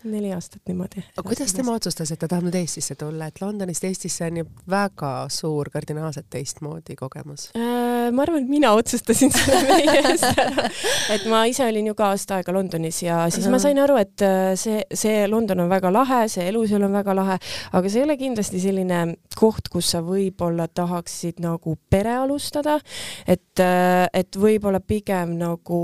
[0.04, 1.04] neli aastat niimoodi.
[1.16, 4.48] aga kuidas tema otsustas, et ta tahab nüüd Eestisse tulla, et Londonist Eestisse on ju
[4.70, 7.90] väga suur kardinaalselt teistmoodi kogemus äh,?
[8.12, 10.66] ma arvan, et mina otsustasin selle meie eest ära.
[11.14, 14.24] et ma ise olin ju ka aasta aega Londonis ja siis ma sain aru, et
[14.24, 17.38] äh, see, see London on väga lahe, see elu seal on väga lahe,
[17.76, 19.02] aga see ei ole kindlasti selline
[19.36, 22.78] koht, kus sa võib-olla tahaksid nagu pere alustada,
[23.26, 25.80] et, äh, et võib-olla pigem nagu,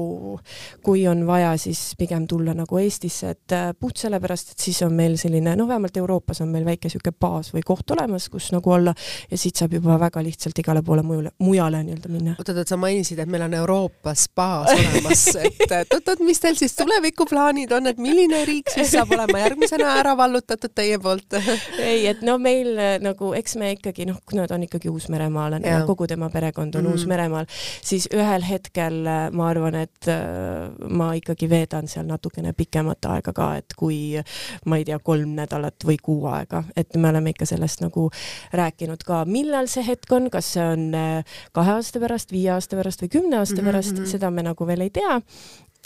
[0.84, 4.94] kui on vaja, siis pigem tulla nagu Eestisse, et äh, puht sellepärast, et siis on
[4.96, 8.72] meil selline, noh, vähemalt Euroopas on meil väike niisugune baas või koht olemas, kus nagu
[8.72, 8.94] olla
[9.30, 12.36] ja siit saab juba väga lihtsalt igale poole mujale, mujale nii-öelda minna.
[12.38, 17.72] oot-oot, sa mainisid, et meil on Euroopas baas olemas, et oot-oot, mis teil siis tulevikuplaanid
[17.76, 22.38] on, et milline riik siis saab olema järgmisena ära vallutatud teie poolt ei, et no
[22.42, 25.80] meil nagu, eks me ikkagi noh, kuna ta on ikkagi Uus-Meremaalane ja.
[25.80, 27.00] ja kogu tema perekond on mm -hmm.
[27.00, 27.46] Uus-Meremaal,
[27.82, 29.02] siis ühel hetkel
[29.32, 34.70] ma arvan, et äh, ma ikkagi veedan seal natukene pikemat aega ka, et kui kui
[34.70, 38.08] ma ei tea, kolm nädalat või kuu aega, et me oleme ikka sellest nagu
[38.56, 42.78] rääkinud ka, millal see hetk on, kas see on äh, kahe aasta pärast, viie aasta
[42.78, 44.16] pärast või kümne aasta mhm, pärast mm, -hmm.
[44.16, 45.20] seda me nagu veel ei tea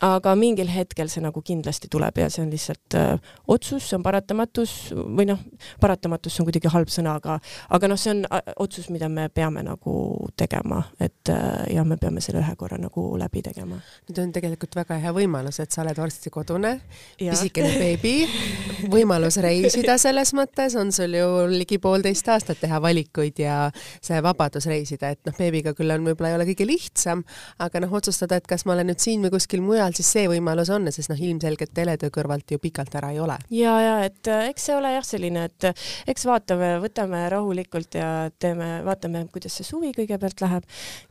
[0.05, 3.99] aga mingil hetkel see nagu kindlasti tuleb ja see on lihtsalt öö, äh, otsus, see
[3.99, 5.41] on paratamatus või noh,
[5.81, 7.37] paratamatus on kuidagi halb sõna, aga,
[7.77, 9.95] aga noh, see on äh, otsus, mida me peame nagu
[10.41, 13.81] tegema, et öö, äh, ja me peame selle ühe korra nagu läbi tegema.
[14.09, 16.77] nüüd on tegelikult väga hea võimalus, et sa oled varsti kodune,
[17.19, 18.15] pisikene beebi,
[18.95, 23.59] võimalus reisida selles mõttes, on sul ju ligi poolteist aastat teha valikuid ja
[24.01, 27.25] see vabadus reisida, et noh, beebiga küll on, võib-olla ei ole kõige lihtsam,
[27.61, 30.29] aga noh, otsustada, et kas ma olen nüüd siin või kuskil mujal, ajal siis see
[30.31, 33.37] võimalus on, sest noh, ilmselgelt teletöö kõrvalt ju pikalt ära ei ole.
[33.51, 37.99] ja, ja et äh, eks see ole jah, selline, et äh, eks vaatame, võtame rahulikult
[37.99, 40.67] ja teeme, vaatame, kuidas see suvi kõigepealt läheb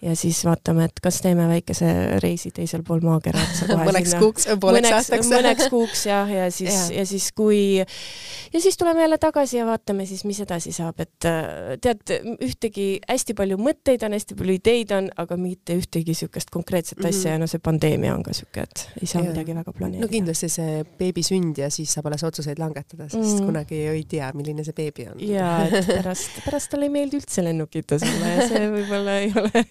[0.05, 4.23] ja siis vaatame, et kas teeme väikese reisi teisel pool maakera otsa kohe mõneks sinna.
[4.23, 5.31] kuuks, pooleks aastaks.
[5.35, 7.01] mõneks kuuks jah, ja siis ja.
[7.01, 11.29] ja siis kui ja siis tuleme jälle tagasi ja vaatame siis, mis edasi saab, et
[11.29, 12.15] äh, tead,
[12.45, 17.09] ühtegi hästi palju mõtteid on, hästi palju ideid on, aga mitte ühtegi niisugust konkreetset asja
[17.09, 17.31] mm -hmm.
[17.31, 19.31] ja no see pandeemia on ka niisugune, et ei saa ja.
[19.31, 20.05] midagi väga planeerida.
[20.05, 23.47] no kindlasti see beebi sünd ja siis saab alles otsuseid langetada, sest mm.
[23.49, 25.21] kunagi ju ei tea, milline see beebi on.
[25.23, 29.63] ja, et pärast, pärast talle ei meeldi üldse lennukites olla ja see võib-olla ei ole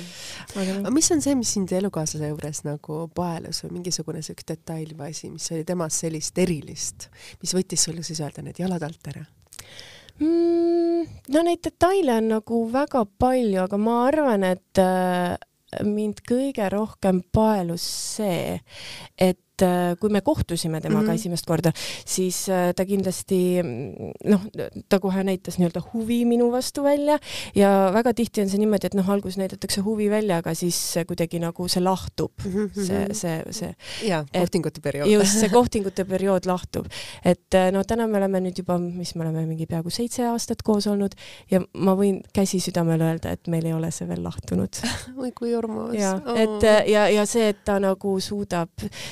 [0.62, 0.94] aga no.
[0.94, 5.32] mis on see, mis sind elukaaslase juures nagu paelus või mingisugune siuke detail või asi,
[5.32, 7.08] mis oli temas sellist erilist,
[7.42, 9.24] mis võttis sul siis öelda need jalad alt ära?
[10.20, 15.34] Mm, no neid detaile on nagu väga palju, aga ma arvan, et äh,
[15.84, 17.84] mind kõige rohkem paelus
[18.16, 18.58] see,
[19.16, 19.40] et
[20.00, 21.14] kui me kohtusime temaga mm -hmm.
[21.14, 21.72] esimest korda,
[22.06, 23.62] siis äh, ta kindlasti
[24.24, 24.40] noh,
[24.88, 27.18] ta kohe näitas nii-öelda huvi minu vastu välja
[27.54, 31.38] ja väga tihti on see niimoodi, et noh, alguses näidatakse huvi välja, aga siis kuidagi
[31.38, 32.86] nagu see lahtub mm, -hmm.
[32.86, 33.74] see, see, see.
[34.08, 35.10] jaa, kohtingute periood.
[35.10, 36.86] just, see kohtingute periood lahtub.
[37.24, 40.86] et no täna me oleme nüüd juba, mis me oleme mingi peaaegu seitse aastat koos
[40.86, 41.12] olnud
[41.50, 44.80] ja ma võin käsi südamel öelda, et meil ei ole see veel lahtunud
[45.22, 45.94] oi kui armas.
[45.94, 48.70] ja oh., et ja, ja see, et ta nagu suudab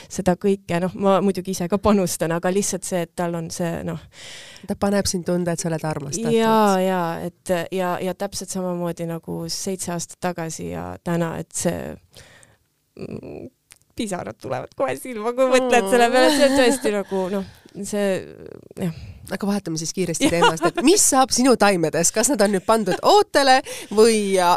[0.09, 3.83] seda kõike, noh, ma muidugi ise ka panustan, aga lihtsalt see, et tal on see
[3.87, 4.01] noh.
[4.69, 6.35] ta paneb sind tunda, et sa oled armastatud.
[6.37, 11.95] ja, ja et ja, ja täpselt samamoodi nagu seitse aastat tagasi ja täna, et see
[12.99, 13.49] mm,
[13.97, 18.11] pisarad tulevad kohe silma, kui mõtled selle peale, see on tõesti nagu noh, see
[18.81, 22.65] jah aga vahetame siis kiiresti teemast, et mis saab sinu taimedest, kas nad on nüüd
[22.67, 23.61] pandud ootele
[23.95, 24.55] või äh,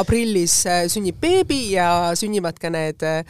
[0.00, 3.24] aprillis äh, sünnib beebi ja sünnivad ka need äh,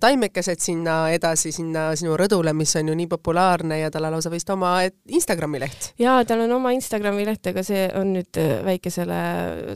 [0.00, 4.32] taimekesed sinna edasi, sinna sinu rõdule, mis on ju nii populaarne ja tal on lausa
[4.32, 4.76] vist oma
[5.08, 5.90] Instagrami leht.
[6.00, 9.20] jaa, tal on oma Instagrami leht, aga see on nüüd äh, väikesele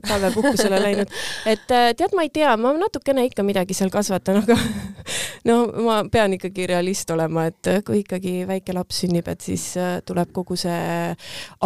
[0.06, 1.12] talvepuhkusele läinud.
[1.46, 4.56] et äh, tead, ma ei tea, ma natukene ikka midagi seal kasvatan, aga
[5.50, 9.72] no ma pean ikkagi realist olema, et kui ikkagi väike laps sünnib, et siis
[10.08, 11.14] tuleb kogu see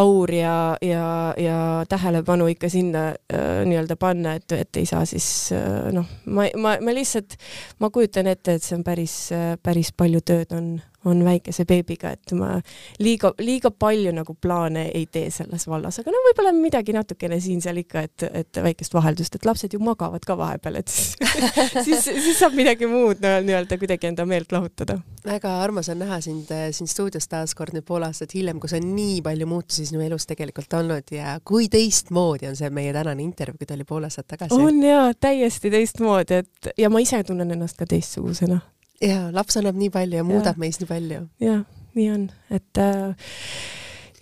[0.03, 1.07] aur ja, ja,
[1.41, 1.59] ja
[1.89, 6.77] tähelepanu ikka sinna äh, nii-öelda panna, et, et ei saa siis äh, noh, ma, ma,
[6.81, 7.39] ma lihtsalt,
[7.81, 9.17] ma kujutan ette, et see on päris,
[9.63, 10.77] päris palju tööd on,
[11.07, 12.57] on väikese beebiga, et ma
[13.03, 17.83] liiga, liiga palju nagu plaane ei tee selles vallas, aga no võib-olla midagi natukene siin-seal
[17.83, 21.15] ikka, et, et väikest vaheldust, et lapsed ju magavad ka vahepeal, et siis
[21.87, 24.99] siis, siis saab midagi muud nii-öelda kuidagi enda meelt lahutada.
[25.27, 28.87] väga armas on näha sind siin stuudios taas kord nüüd pool aastat hiljem, kus on
[28.97, 33.63] nii palju muutusi sinu elus tegelikult olnud ja kui teistmoodi on see meie tänane intervjuu,
[33.63, 34.55] kui ta oli pool aastat tagasi.
[34.55, 38.61] on jaa, täiesti teistmoodi, et ja ma ise tunnen ennast ka teistsugusena
[39.01, 41.25] ja laps annab nii palju ja muudab meis nii palju.
[41.43, 43.15] jah, nii on, et äh,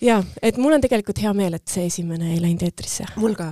[0.03, 3.05] ja et mul on tegelikult hea meel, et see esimene ei läinud eetrisse.
[3.21, 3.51] mul ka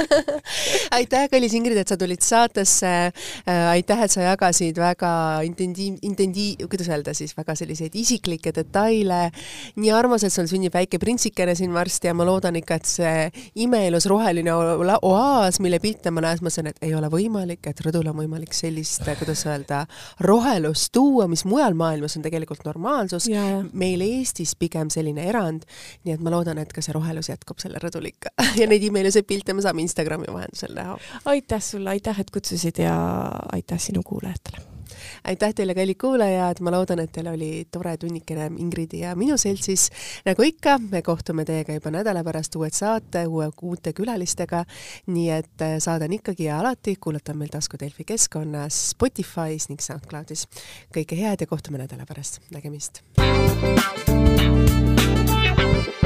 [0.98, 3.64] aitäh, kallis Ingrid, et sa tulid saatesse äh,.
[3.74, 5.12] aitäh, et sa jagasid väga
[5.46, 9.30] intendiiv, intendiiv, kuidas öelda siis, väga selliseid isiklikke detaile.
[9.76, 13.44] nii armas, et sul sünnib väike printsikene siin varsti ja ma loodan ikka, et see
[13.64, 18.10] imeilus roheline oaas, mille pilte ma näen, ma mõtlesin, et ei ole võimalik, et rõdul
[18.10, 19.84] on võimalik sellist, kuidas öelda,
[20.24, 23.28] rohelust tuua, mis mujal maailmas on tegelikult normaalsus.
[23.72, 25.66] meil Eestis pigem selline erand erand.
[26.04, 29.22] nii et ma loodan, et ka see rohelus jätkub selle rõdul ikka ja neid imeilisi
[29.22, 30.98] pilte me saame Instagrami vahendusel näha.
[31.24, 32.96] aitäh sulle, aitäh, et kutsusid ja
[33.52, 34.70] aitäh sinu kuulajatele
[35.24, 39.88] aitäh teile, kallid kuulajad, ma loodan, et teil oli tore tunnikene Ingridi ja minu seltsis.
[40.26, 44.64] nagu ikka, me kohtume teiega juba nädala pärast uued saate, uue, uute külalistega.
[45.06, 49.80] nii et äh, saade on ikkagi ja alati kuulata meil tasku Delfi keskkonnas, Spotify's ning
[49.80, 50.46] SoundCloudis.
[50.96, 53.02] kõike head ja kohtume nädala pärast, nägemist.
[55.56, 55.99] Thank you.